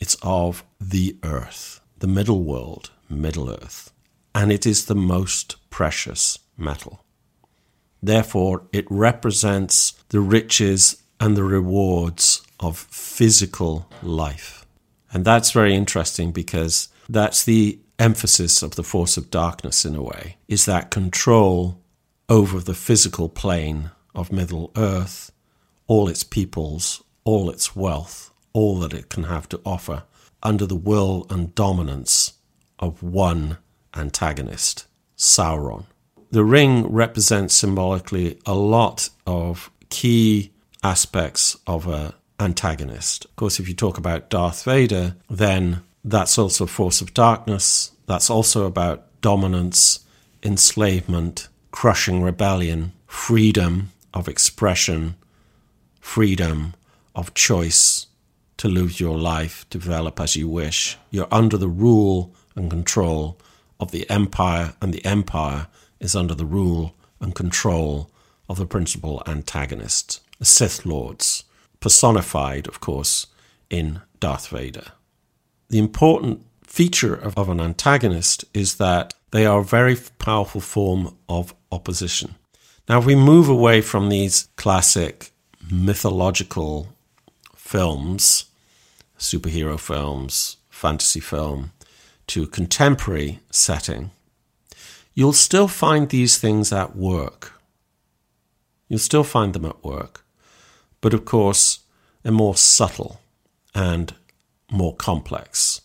It's 0.00 0.16
of 0.22 0.64
the 0.90 1.16
earth, 1.22 1.80
the 1.98 2.06
middle 2.06 2.42
world, 2.42 2.90
Middle 3.08 3.50
Earth. 3.50 3.92
And 4.34 4.52
it 4.52 4.66
is 4.66 4.86
the 4.86 4.94
most 4.94 5.56
precious 5.70 6.38
metal. 6.56 7.04
Therefore, 8.02 8.64
it 8.72 8.86
represents 8.90 9.92
the 10.08 10.20
riches 10.20 11.02
and 11.18 11.36
the 11.36 11.44
rewards 11.44 12.42
of 12.60 12.76
physical 12.76 13.88
life. 14.02 14.66
And 15.12 15.24
that's 15.24 15.52
very 15.52 15.74
interesting 15.74 16.32
because 16.32 16.88
that's 17.08 17.44
the 17.44 17.78
emphasis 17.98 18.62
of 18.62 18.74
the 18.74 18.82
force 18.82 19.16
of 19.16 19.30
darkness 19.30 19.84
in 19.84 19.94
a 19.94 20.02
way 20.02 20.36
is 20.48 20.66
that 20.66 20.90
control 20.90 21.80
over 22.28 22.58
the 22.58 22.74
physical 22.74 23.28
plane 23.28 23.90
of 24.14 24.32
Middle 24.32 24.72
Earth, 24.76 25.30
all 25.86 26.08
its 26.08 26.24
peoples, 26.24 27.02
all 27.22 27.48
its 27.48 27.76
wealth, 27.76 28.32
all 28.52 28.78
that 28.80 28.92
it 28.92 29.08
can 29.08 29.24
have 29.24 29.48
to 29.50 29.60
offer, 29.64 30.02
under 30.44 30.66
the 30.66 30.76
will 30.76 31.26
and 31.30 31.54
dominance 31.54 32.34
of 32.78 33.02
one 33.02 33.58
antagonist, 33.96 34.86
Sauron. 35.16 35.86
The 36.30 36.44
ring 36.44 36.86
represents 36.92 37.54
symbolically 37.54 38.38
a 38.44 38.54
lot 38.54 39.08
of 39.26 39.70
key 39.88 40.52
aspects 40.82 41.56
of 41.66 41.86
a 41.86 42.14
antagonist. 42.40 43.24
Of 43.24 43.36
course, 43.36 43.60
if 43.60 43.68
you 43.68 43.74
talk 43.74 43.96
about 43.96 44.30
Darth 44.30 44.64
Vader, 44.64 45.16
then 45.30 45.82
that's 46.04 46.38
also 46.38 46.66
force 46.66 47.00
of 47.00 47.14
darkness. 47.14 47.92
That's 48.06 48.28
also 48.28 48.66
about 48.66 49.06
dominance, 49.20 50.00
enslavement, 50.42 51.48
crushing 51.70 52.22
rebellion, 52.22 52.92
freedom 53.06 53.90
of 54.12 54.28
expression, 54.28 55.14
freedom 56.00 56.74
of 57.14 57.32
choice 57.34 58.06
to 58.64 58.70
live 58.70 58.98
your 58.98 59.18
life, 59.18 59.66
develop 59.68 60.18
as 60.18 60.36
you 60.36 60.48
wish. 60.48 60.96
You're 61.10 61.28
under 61.30 61.58
the 61.58 61.68
rule 61.68 62.34
and 62.56 62.70
control 62.70 63.38
of 63.78 63.90
the 63.90 64.08
empire, 64.08 64.72
and 64.80 64.90
the 64.90 65.04
empire 65.04 65.66
is 66.00 66.16
under 66.16 66.34
the 66.34 66.46
rule 66.46 66.96
and 67.20 67.34
control 67.34 68.10
of 68.48 68.56
the 68.56 68.64
principal 68.64 69.22
antagonist, 69.26 70.22
the 70.38 70.46
Sith 70.46 70.86
Lords, 70.86 71.44
personified, 71.78 72.66
of 72.66 72.80
course, 72.80 73.26
in 73.68 74.00
Darth 74.18 74.48
Vader. 74.48 74.92
The 75.68 75.78
important 75.78 76.46
feature 76.62 77.14
of, 77.14 77.36
of 77.36 77.50
an 77.50 77.60
antagonist 77.60 78.46
is 78.54 78.76
that 78.76 79.12
they 79.30 79.44
are 79.44 79.60
a 79.60 79.64
very 79.64 79.98
powerful 80.18 80.62
form 80.62 81.14
of 81.28 81.54
opposition. 81.70 82.36
Now, 82.88 83.00
if 83.00 83.04
we 83.04 83.14
move 83.14 83.50
away 83.50 83.82
from 83.82 84.08
these 84.08 84.48
classic 84.56 85.32
mythological 85.70 86.88
films, 87.54 88.46
superhero 89.24 89.78
films, 89.78 90.58
fantasy 90.68 91.20
film, 91.20 91.72
to 92.28 92.46
contemporary 92.46 93.40
setting, 93.50 94.10
you'll 95.14 95.32
still 95.32 95.68
find 95.68 96.08
these 96.08 96.38
things 96.38 96.72
at 96.72 96.96
work. 96.96 97.52
You'll 98.88 98.98
still 98.98 99.24
find 99.24 99.52
them 99.52 99.64
at 99.64 99.82
work, 99.82 100.24
but 101.00 101.14
of 101.14 101.24
course, 101.24 101.80
they're 102.22 102.32
more 102.32 102.56
subtle 102.56 103.20
and 103.74 104.14
more 104.70 104.94
complex. 104.94 105.80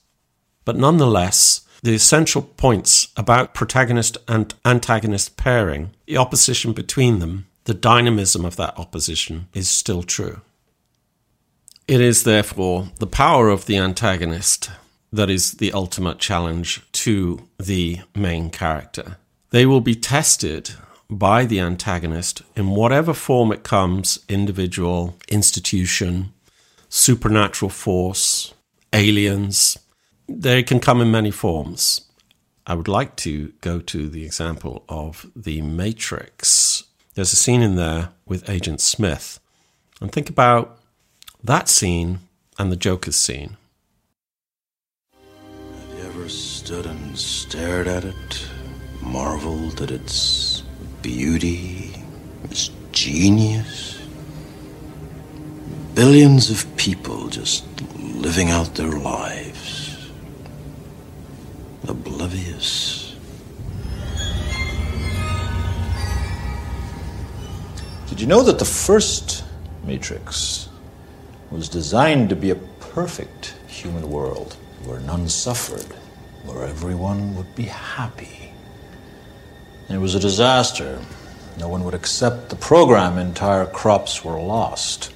But 0.66 0.78
nonetheless, 0.78 1.62
the 1.82 1.96
essential 1.96 2.42
points 2.42 3.08
about 3.16 3.54
protagonist 3.54 4.18
and 4.28 4.54
antagonist 4.66 5.38
pairing, 5.38 5.92
the 6.06 6.18
opposition 6.18 6.74
between 6.74 7.20
them, 7.20 7.48
the 7.64 7.74
dynamism 7.74 8.44
of 8.46 8.56
that 8.58 8.78
opposition 8.78 9.48
is 9.54 9.70
still 9.70 10.04
true. 10.04 10.42
It 11.90 12.02
is 12.02 12.22
therefore 12.22 12.90
the 13.00 13.08
power 13.08 13.50
of 13.50 13.66
the 13.66 13.78
antagonist 13.78 14.70
that 15.12 15.28
is 15.28 15.54
the 15.54 15.72
ultimate 15.72 16.20
challenge 16.20 16.84
to 16.92 17.48
the 17.58 18.02
main 18.16 18.52
character. 18.52 19.18
They 19.50 19.66
will 19.66 19.82
be 19.82 19.96
tested 19.96 20.70
by 21.10 21.46
the 21.46 21.60
antagonist 21.60 22.44
in 22.56 22.76
whatever 22.76 23.16
form 23.16 23.52
it 23.52 23.64
comes 23.64 24.20
individual, 24.30 25.16
institution, 25.30 26.32
supernatural 26.90 27.70
force, 27.70 28.54
aliens. 28.94 29.80
They 30.28 30.62
can 30.62 30.80
come 30.80 31.02
in 31.02 31.10
many 31.10 31.32
forms. 31.32 32.02
I 32.68 32.76
would 32.76 32.88
like 32.88 33.16
to 33.26 33.52
go 33.62 33.80
to 33.80 34.10
the 34.10 34.26
example 34.26 34.84
of 34.88 35.26
The 35.36 35.64
Matrix. 35.64 36.84
There's 37.16 37.34
a 37.34 37.36
scene 37.36 37.64
in 37.64 37.78
there 37.78 38.10
with 38.28 38.48
Agent 38.48 38.80
Smith. 38.80 39.40
And 40.00 40.12
think 40.12 40.30
about 40.30 40.79
that 41.44 41.70
scene 41.70 42.20
and 42.58 42.72
the 42.72 42.76
Joker's 42.76 43.16
scene. 43.16 43.58
Have 45.14 45.98
you 45.98 46.06
ever 46.06 46.30
stood 46.30 46.86
and 46.86 47.18
stared 47.18 47.88
at 47.88 48.04
it, 48.04 48.50
marveled 49.02 49.82
at 49.82 49.92
its 49.92 50.64
beauty, 51.02 51.94
its 52.44 52.70
genius? 52.92 54.02
Billions 55.96 56.50
of 56.50 56.66
people 56.78 57.28
just 57.30 57.66
living 57.98 58.50
out 58.50 58.76
their 58.76 58.92
lives, 58.92 60.10
oblivious. 61.88 63.16
Did 68.08 68.22
you 68.22 68.28
know 68.28 68.44
that 68.44 68.60
the 68.60 68.66
first 68.66 69.44
Matrix 69.84 70.69
was 71.52 71.70
designed 71.70 72.30
to 72.30 72.36
be 72.36 72.52
a 72.52 72.56
perfect 72.56 73.56
human 73.68 74.10
world 74.10 74.56
where 74.86 75.00
none 75.00 75.28
suffered, 75.28 75.96
where 76.44 76.66
everyone 76.66 77.36
would 77.36 77.56
be 77.56 77.64
happy? 77.64 78.52
It 79.90 79.98
was 79.98 80.16
a 80.16 80.20
disaster. 80.20 81.00
No 81.58 81.68
one 81.68 81.84
would 81.84 81.96
accept 81.96 82.50
the 82.50 82.56
program, 82.56 83.18
entire 83.18 83.66
crops 83.66 84.24
were 84.24 84.40
lost. 84.40 85.12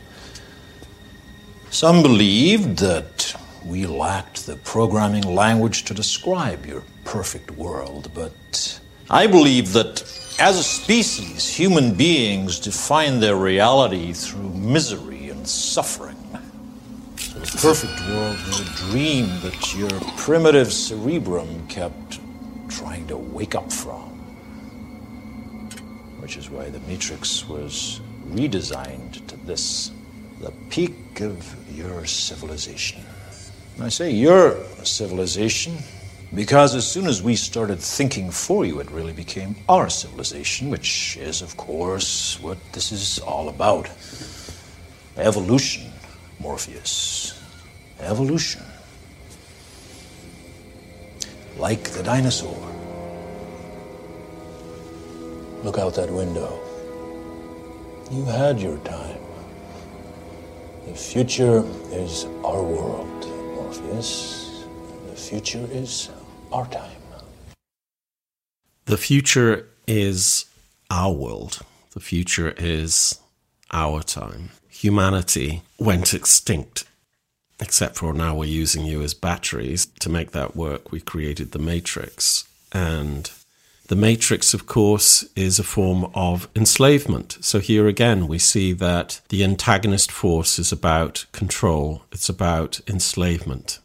Some 1.70 2.02
believed 2.02 2.80
that 2.80 3.36
we 3.66 3.86
lacked 3.86 4.46
the 4.46 4.56
programming 4.58 5.24
language 5.24 5.86
to 5.86 5.94
describe 5.94 6.66
your 6.66 6.84
perfect 7.06 7.52
world, 7.52 8.12
but 8.14 8.80
I 9.10 9.28
believe 9.28 9.74
that 9.74 10.02
as 10.40 10.58
a 10.58 10.64
species, 10.64 11.48
human 11.48 11.94
beings 11.94 12.60
define 12.60 13.20
their 13.20 13.36
reality 13.36 14.14
through 14.14 14.50
misery 14.50 15.30
and 15.30 15.48
suffering. 15.48 16.23
The 17.34 17.58
perfect 17.60 18.00
world 18.10 18.38
was 18.46 18.60
a 18.60 18.90
dream 18.92 19.26
that 19.42 19.76
your 19.76 19.90
primitive 20.18 20.72
cerebrum 20.72 21.68
kept 21.68 22.20
trying 22.70 23.08
to 23.08 23.18
wake 23.18 23.56
up 23.56 23.72
from. 23.72 24.10
Which 26.20 26.38
is 26.38 26.50
why 26.50 26.70
the 26.70 26.80
Matrix 26.82 27.48
was 27.48 28.02
redesigned 28.30 29.26
to 29.28 29.36
this 29.38 29.92
the 30.42 30.52
peak 30.70 31.22
of 31.22 31.56
your 31.76 32.06
civilization. 32.06 33.02
And 33.76 33.86
I 33.86 33.90
say 33.90 34.12
your 34.12 34.58
civilization 34.84 35.78
because 36.36 36.76
as 36.76 36.90
soon 36.90 37.08
as 37.08 37.22
we 37.22 37.36
started 37.36 37.80
thinking 37.80 38.32
for 38.32 38.66
you, 38.66 38.80
it 38.80 38.90
really 38.92 39.14
became 39.14 39.56
our 39.70 39.90
civilization, 39.90 40.70
which 40.70 41.18
is, 41.18 41.42
of 41.42 41.56
course, 41.58 42.40
what 42.42 42.58
this 42.74 42.92
is 42.92 43.20
all 43.20 43.50
about. 43.50 43.88
Evolution, 45.16 45.93
Morpheus. 46.44 47.42
Evolution. 48.02 48.62
Like 51.58 51.84
the 51.92 52.04
dinosaur. 52.04 52.60
Look 55.64 55.78
out 55.78 55.96
that 55.96 56.12
window. 56.12 56.60
You 58.12 58.26
had 58.26 58.60
your 58.60 58.78
time. 58.80 59.22
The 60.86 60.94
future 60.94 61.64
is 61.92 62.26
our 62.44 62.62
world, 62.62 63.26
Morpheus. 63.56 64.66
The 65.10 65.16
future 65.16 65.66
is 65.72 66.10
our 66.52 66.68
time. 66.68 66.92
The 68.84 68.98
future 68.98 69.70
is 69.88 70.46
our 70.92 71.14
world. 71.14 71.62
The 71.92 72.02
future 72.02 72.54
is 72.58 73.18
our 73.72 74.04
time. 74.04 74.50
Humanity 74.84 75.62
went 75.80 76.14
extinct, 76.14 76.84
except 77.58 77.96
for 77.96 78.14
now 78.14 78.36
we're 78.36 78.50
using 78.64 78.84
you 78.84 79.02
as 79.02 79.14
batteries. 79.14 79.86
To 80.02 80.10
make 80.10 80.32
that 80.32 80.58
work, 80.58 80.92
we 80.92 81.00
created 81.00 81.54
the 81.54 81.58
Matrix. 81.58 82.46
And 82.74 83.32
the 83.88 83.96
Matrix, 83.96 84.54
of 84.54 84.66
course, 84.66 85.24
is 85.38 85.58
a 85.58 85.64
form 85.64 86.12
of 86.14 86.50
enslavement. 86.54 87.38
So 87.40 87.60
here 87.60 87.88
again, 87.88 88.28
we 88.28 88.38
see 88.40 88.74
that 88.74 89.22
the 89.30 89.42
antagonist 89.46 90.12
force 90.12 90.60
is 90.60 90.74
about 90.74 91.28
control, 91.32 92.04
it's 92.12 92.28
about 92.28 92.82
enslavement. 92.86 93.80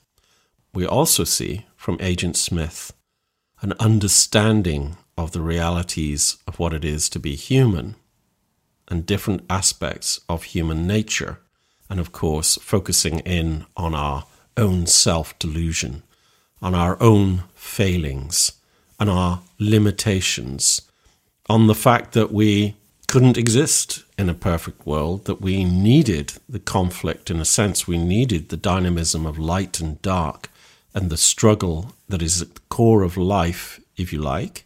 We 0.75 0.85
also 0.85 1.23
see 1.23 1.65
from 1.77 1.99
Agent 2.01 2.37
Smith 2.37 2.93
an 3.63 3.73
understanding 3.79 4.97
of 5.17 5.31
the 5.31 5.43
realities 5.43 6.39
of 6.49 6.59
what 6.59 6.75
it 6.75 6.85
is 6.85 7.09
to 7.11 7.21
be 7.21 7.37
human 7.37 7.95
and 8.89 9.07
different 9.07 9.45
aspects 9.49 10.21
of 10.29 10.45
human 10.45 10.87
nature, 10.87 11.39
and 11.91 12.01
of 12.01 12.13
course, 12.13 12.57
focusing 12.61 13.21
in 13.21 13.67
on 13.77 13.95
our 13.95 14.25
own 14.57 14.87
self 14.87 15.39
delusion, 15.39 16.03
on 16.61 16.75
our 16.75 17.01
own 17.01 17.45
failings, 17.55 18.53
and 18.99 19.09
our 19.09 19.41
limitations, 19.59 20.83
on 21.49 21.67
the 21.67 21.75
fact 21.75 22.13
that 22.13 22.33
we 22.33 22.75
couldn't 23.07 23.39
exist 23.39 24.05
in 24.19 24.29
a 24.29 24.35
perfect 24.35 24.87
world, 24.87 25.25
that 25.25 25.41
we 25.41 25.65
needed 25.65 26.35
the 26.49 26.59
conflict 26.59 27.31
in 27.31 27.41
a 27.41 27.45
sense, 27.45 27.87
we 27.87 27.97
needed 27.97 28.49
the 28.49 28.57
dynamism 28.57 29.25
of 29.25 29.39
light 29.39 29.81
and 29.81 30.01
dark 30.03 30.51
and 30.95 31.11
the 31.11 31.17
struggle 31.17 31.95
that 32.09 32.21
is 32.23 32.43
at 32.43 32.55
the 32.55 32.61
core 32.69 33.03
of 33.03 33.17
life, 33.17 33.81
if 33.97 34.13
you 34.13 34.21
like, 34.21 34.65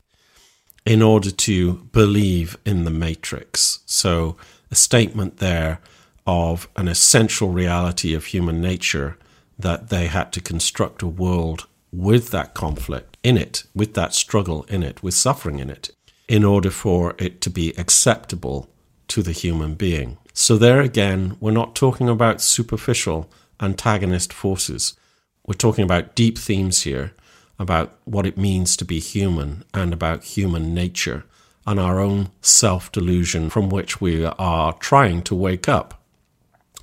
in 0.85 1.03
order 1.03 1.31
to 1.31 1.75
believe 1.93 2.57
in 2.65 2.85
the 2.85 2.91
matrix. 2.91 3.81
So, 3.87 4.37
a 4.71 4.75
statement 4.75 5.37
there 5.37 5.81
of 6.27 6.69
an 6.77 6.89
essential 6.89 7.51
reality 7.51 8.15
of 8.15 8.27
human 8.27 8.61
nature 8.61 9.19
that 9.59 9.91
they 9.91 10.07
had 10.07 10.33
to 10.33 10.41
construct 10.41 11.03
a 11.03 11.07
world 11.07 11.67
with 11.93 12.31
that 12.31 12.55
conflict 12.55 13.17
in 13.23 13.37
it, 13.37 13.65
with 13.75 13.95
that 13.95 14.15
struggle 14.15 14.65
in 14.65 14.83
it, 14.83 15.03
with 15.03 15.15
suffering 15.15 15.59
in 15.59 15.71
it, 15.71 15.91
in 16.27 16.43
order 16.43 16.71
for 16.71 17.15
it 17.19 17.41
to 17.43 17.51
be 17.51 17.73
acceptable 17.79 18.69
to 19.09 19.23
the 19.23 19.33
human 19.33 19.75
being. 19.75 20.19
So, 20.33 20.57
there 20.57 20.81
again, 20.81 21.37
we're 21.39 21.53
not 21.53 21.77
talking 21.77 22.09
about 22.09 22.41
superficial 22.41 23.31
antagonist 23.61 24.33
forces. 24.33 24.97
We're 25.47 25.55
talking 25.55 25.85
about 25.85 26.15
deep 26.15 26.39
themes 26.39 26.83
here 26.83 27.13
about 27.63 27.97
what 28.05 28.27
it 28.27 28.37
means 28.37 28.77
to 28.77 28.85
be 28.85 28.99
human 28.99 29.65
and 29.73 29.93
about 29.93 30.25
human 30.25 30.75
nature 30.75 31.25
and 31.65 31.79
our 31.79 32.01
own 32.01 32.29
self 32.41 32.91
delusion 32.91 33.49
from 33.49 33.71
which 33.71 34.01
we 34.01 34.25
are 34.25 34.73
trying 34.75 35.23
to 35.23 35.35
wake 35.35 35.69
up, 35.69 36.03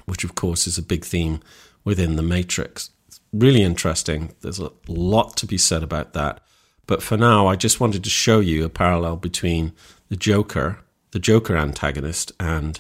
which, 0.06 0.24
of 0.24 0.36
course, 0.36 0.66
is 0.68 0.78
a 0.78 0.84
big 0.84 1.04
theme 1.04 1.42
within 1.84 2.16
the 2.16 2.24
Matrix. 2.24 2.92
It's 3.08 3.20
really 3.34 3.62
interesting. 3.62 4.34
There's 4.40 4.60
a 4.60 4.72
lot 4.88 5.36
to 5.38 5.46
be 5.46 5.58
said 5.58 5.84
about 5.84 6.14
that. 6.14 6.40
But 6.88 7.04
for 7.04 7.18
now, 7.18 7.48
I 7.48 7.58
just 7.58 7.82
wanted 7.82 8.04
to 8.06 8.10
show 8.10 8.40
you 8.40 8.64
a 8.64 8.70
parallel 8.70 9.18
between 9.18 9.74
the 10.08 10.16
Joker, 10.16 10.80
the 11.12 11.20
Joker 11.20 11.58
antagonist, 11.58 12.32
and 12.40 12.80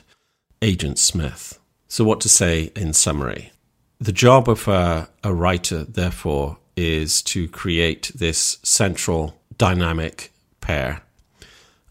Agent 0.61 0.99
Smith. 0.99 1.59
So, 1.89 2.05
what 2.05 2.21
to 2.21 2.29
say 2.29 2.71
in 2.75 2.93
summary? 2.93 3.51
The 3.99 4.13
job 4.13 4.47
of 4.47 4.69
a, 4.69 5.09
a 5.21 5.33
writer, 5.33 5.83
therefore, 5.83 6.57
is 6.79 7.21
to 7.21 7.49
create 7.49 8.09
this 8.15 8.57
central 8.63 9.35
dynamic 9.57 10.31
pair. 10.61 11.01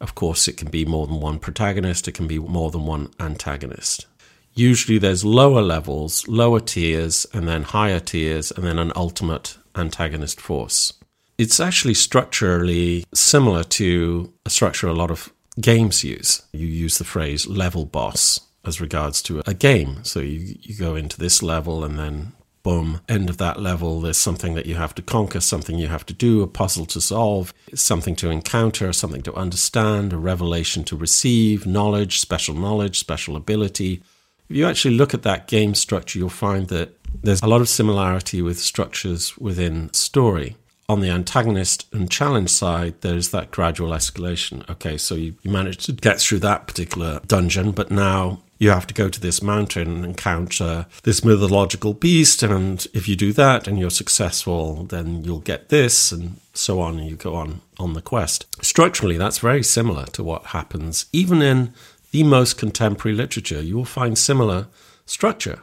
Of 0.00 0.14
course, 0.14 0.48
it 0.48 0.56
can 0.56 0.70
be 0.70 0.86
more 0.86 1.06
than 1.06 1.20
one 1.20 1.38
protagonist, 1.38 2.08
it 2.08 2.14
can 2.14 2.26
be 2.26 2.38
more 2.38 2.70
than 2.70 2.86
one 2.86 3.10
antagonist. 3.20 4.06
Usually, 4.54 4.98
there's 4.98 5.24
lower 5.24 5.60
levels, 5.60 6.26
lower 6.26 6.60
tiers, 6.60 7.26
and 7.34 7.46
then 7.46 7.62
higher 7.64 8.00
tiers, 8.00 8.50
and 8.50 8.64
then 8.64 8.78
an 8.78 8.92
ultimate 8.96 9.58
antagonist 9.76 10.40
force. 10.40 10.94
It's 11.36 11.60
actually 11.60 11.94
structurally 11.94 13.04
similar 13.12 13.64
to 13.64 14.32
a 14.46 14.50
structure 14.50 14.88
a 14.88 14.94
lot 14.94 15.10
of 15.10 15.32
games 15.60 16.02
use. 16.02 16.42
You 16.52 16.66
use 16.66 16.98
the 16.98 17.04
phrase 17.04 17.46
level 17.46 17.84
boss 17.84 18.40
as 18.64 18.80
regards 18.80 19.22
to 19.22 19.42
a 19.46 19.54
game. 19.54 20.02
So 20.02 20.20
you, 20.20 20.56
you 20.60 20.74
go 20.74 20.96
into 20.96 21.18
this 21.18 21.42
level 21.42 21.84
and 21.84 21.98
then 21.98 22.32
boom, 22.62 23.00
end 23.08 23.30
of 23.30 23.38
that 23.38 23.60
level, 23.60 24.00
there's 24.00 24.18
something 24.18 24.54
that 24.54 24.66
you 24.66 24.74
have 24.74 24.94
to 24.96 25.02
conquer, 25.02 25.40
something 25.40 25.78
you 25.78 25.88
have 25.88 26.06
to 26.06 26.12
do, 26.12 26.42
a 26.42 26.46
puzzle 26.46 26.86
to 26.86 27.00
solve, 27.00 27.54
something 27.74 28.16
to 28.16 28.30
encounter, 28.30 28.92
something 28.92 29.22
to 29.22 29.34
understand, 29.34 30.12
a 30.12 30.16
revelation 30.16 30.84
to 30.84 30.96
receive, 30.96 31.66
knowledge, 31.66 32.20
special 32.20 32.54
knowledge, 32.54 32.98
special 32.98 33.36
ability. 33.36 34.02
If 34.48 34.56
you 34.56 34.66
actually 34.66 34.96
look 34.96 35.14
at 35.14 35.22
that 35.22 35.46
game 35.46 35.74
structure, 35.74 36.18
you'll 36.18 36.30
find 36.30 36.68
that 36.68 36.98
there's 37.22 37.42
a 37.42 37.46
lot 37.46 37.60
of 37.60 37.68
similarity 37.68 38.42
with 38.42 38.58
structures 38.58 39.36
within 39.38 39.92
story. 39.92 40.56
On 40.90 41.00
the 41.00 41.10
antagonist 41.10 41.86
and 41.92 42.10
challenge 42.10 42.48
side, 42.48 43.02
there's 43.02 43.28
that 43.30 43.50
gradual 43.50 43.90
escalation. 43.90 44.68
Okay, 44.70 44.96
so 44.96 45.14
you, 45.14 45.34
you 45.42 45.50
managed 45.50 45.84
to 45.86 45.92
get 45.92 46.18
through 46.18 46.38
that 46.40 46.66
particular 46.66 47.20
dungeon, 47.26 47.72
but 47.72 47.90
now 47.90 48.40
you 48.58 48.70
have 48.70 48.86
to 48.88 48.94
go 48.94 49.08
to 49.08 49.20
this 49.20 49.42
mountain 49.42 49.88
and 49.88 50.04
encounter 50.04 50.86
this 51.04 51.24
mythological 51.24 51.94
beast. 51.94 52.42
And 52.42 52.84
if 52.92 53.08
you 53.08 53.14
do 53.16 53.32
that 53.34 53.68
and 53.68 53.78
you're 53.78 53.90
successful, 53.90 54.84
then 54.84 55.22
you'll 55.24 55.38
get 55.40 55.68
this, 55.68 56.10
and 56.10 56.40
so 56.52 56.80
on. 56.80 56.98
And 56.98 57.08
you 57.08 57.16
go 57.16 57.34
on 57.34 57.60
on 57.78 57.92
the 57.94 58.02
quest. 58.02 58.46
Structurally, 58.62 59.16
that's 59.16 59.38
very 59.38 59.62
similar 59.62 60.06
to 60.06 60.24
what 60.24 60.46
happens 60.46 61.06
even 61.12 61.40
in 61.40 61.72
the 62.10 62.24
most 62.24 62.58
contemporary 62.58 63.16
literature. 63.16 63.62
You 63.62 63.76
will 63.76 63.84
find 63.84 64.18
similar 64.18 64.66
structure. 65.06 65.60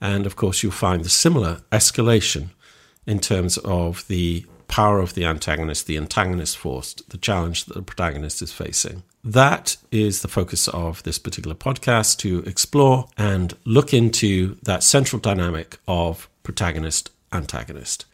And 0.00 0.26
of 0.26 0.36
course, 0.36 0.62
you'll 0.62 0.72
find 0.72 1.04
the 1.04 1.08
similar 1.08 1.60
escalation 1.70 2.50
in 3.06 3.20
terms 3.20 3.56
of 3.58 4.06
the 4.08 4.44
power 4.68 5.00
of 5.00 5.14
the 5.14 5.24
antagonist, 5.24 5.86
the 5.86 5.96
antagonist 5.96 6.56
force, 6.56 6.94
the 6.94 7.18
challenge 7.18 7.66
that 7.66 7.74
the 7.74 7.82
protagonist 7.82 8.42
is 8.42 8.52
facing. 8.52 9.02
That 9.24 9.76
is 9.92 10.22
the 10.22 10.28
focus 10.28 10.66
of 10.68 11.02
this 11.04 11.18
particular 11.18 11.54
podcast 11.54 12.18
to 12.18 12.40
explore 12.40 13.08
and 13.16 13.54
look 13.64 13.94
into 13.94 14.56
that 14.64 14.82
central 14.82 15.20
dynamic 15.20 15.78
of 15.86 16.28
protagonist 16.42 17.10
antagonist. 17.32 18.04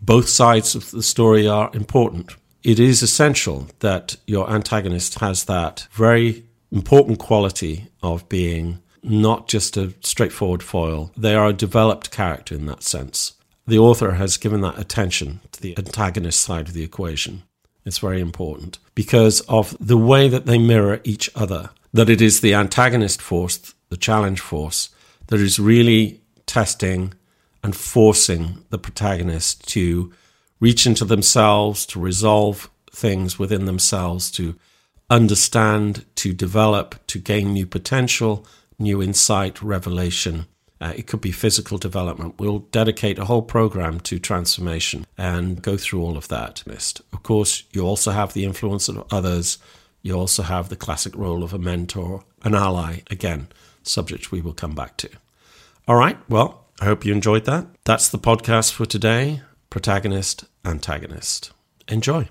Both 0.00 0.28
sides 0.28 0.74
of 0.74 0.90
the 0.90 1.02
story 1.02 1.46
are 1.46 1.70
important. 1.74 2.34
It 2.62 2.80
is 2.80 3.02
essential 3.02 3.68
that 3.80 4.16
your 4.26 4.50
antagonist 4.50 5.18
has 5.18 5.44
that 5.44 5.86
very 5.92 6.44
important 6.72 7.18
quality 7.18 7.88
of 8.02 8.26
being 8.30 8.80
not 9.02 9.48
just 9.48 9.76
a 9.76 9.92
straightforward 10.00 10.62
foil. 10.62 11.12
They 11.14 11.34
are 11.34 11.48
a 11.48 11.52
developed 11.52 12.10
character 12.10 12.54
in 12.54 12.64
that 12.66 12.82
sense. 12.82 13.34
The 13.66 13.78
author 13.78 14.12
has 14.12 14.38
given 14.38 14.62
that 14.62 14.78
attention 14.78 15.40
to 15.52 15.60
the 15.60 15.76
antagonist 15.76 16.40
side 16.40 16.68
of 16.68 16.74
the 16.74 16.84
equation. 16.84 17.42
It's 17.84 17.98
very 17.98 18.20
important 18.20 18.78
because 18.98 19.42
of 19.42 19.76
the 19.78 19.96
way 19.96 20.28
that 20.28 20.44
they 20.44 20.58
mirror 20.58 21.00
each 21.04 21.30
other. 21.36 21.70
That 21.92 22.10
it 22.10 22.20
is 22.20 22.40
the 22.40 22.54
antagonist 22.54 23.22
force, 23.22 23.72
the 23.90 23.96
challenge 23.96 24.40
force, 24.40 24.90
that 25.28 25.38
is 25.38 25.60
really 25.60 26.20
testing 26.46 27.14
and 27.62 27.76
forcing 27.76 28.64
the 28.70 28.78
protagonist 28.86 29.68
to 29.68 30.12
reach 30.58 30.84
into 30.84 31.04
themselves, 31.04 31.86
to 31.86 32.00
resolve 32.00 32.68
things 32.90 33.38
within 33.38 33.66
themselves, 33.66 34.32
to 34.32 34.56
understand, 35.08 36.04
to 36.16 36.32
develop, 36.32 36.96
to 37.06 37.20
gain 37.20 37.52
new 37.52 37.66
potential, 37.66 38.44
new 38.80 39.00
insight, 39.00 39.62
revelation. 39.62 40.46
Uh, 40.80 40.92
it 40.96 41.06
could 41.06 41.20
be 41.20 41.32
physical 41.32 41.78
development. 41.78 42.34
We'll 42.38 42.60
dedicate 42.70 43.18
a 43.18 43.24
whole 43.24 43.42
program 43.42 44.00
to 44.00 44.18
transformation 44.18 45.06
and 45.16 45.60
go 45.60 45.76
through 45.76 46.02
all 46.02 46.16
of 46.16 46.28
that. 46.28 46.62
list. 46.66 47.02
Of 47.12 47.22
course, 47.22 47.64
you 47.72 47.82
also 47.82 48.12
have 48.12 48.32
the 48.32 48.44
influence 48.44 48.88
of 48.88 49.04
others. 49.10 49.58
You 50.02 50.14
also 50.14 50.42
have 50.44 50.68
the 50.68 50.76
classic 50.76 51.16
role 51.16 51.42
of 51.42 51.52
a 51.52 51.58
mentor, 51.58 52.22
an 52.44 52.54
ally, 52.54 53.00
again, 53.10 53.48
subject 53.82 54.30
we 54.30 54.40
will 54.40 54.52
come 54.52 54.74
back 54.74 54.96
to. 54.98 55.08
All 55.88 55.96
right, 55.96 56.18
well, 56.28 56.66
I 56.80 56.84
hope 56.84 57.04
you 57.04 57.12
enjoyed 57.12 57.44
that. 57.46 57.66
That's 57.84 58.08
the 58.08 58.18
podcast 58.18 58.72
for 58.72 58.86
today 58.86 59.42
Protagonist, 59.70 60.44
Antagonist. 60.64 61.52
Enjoy. 61.88 62.28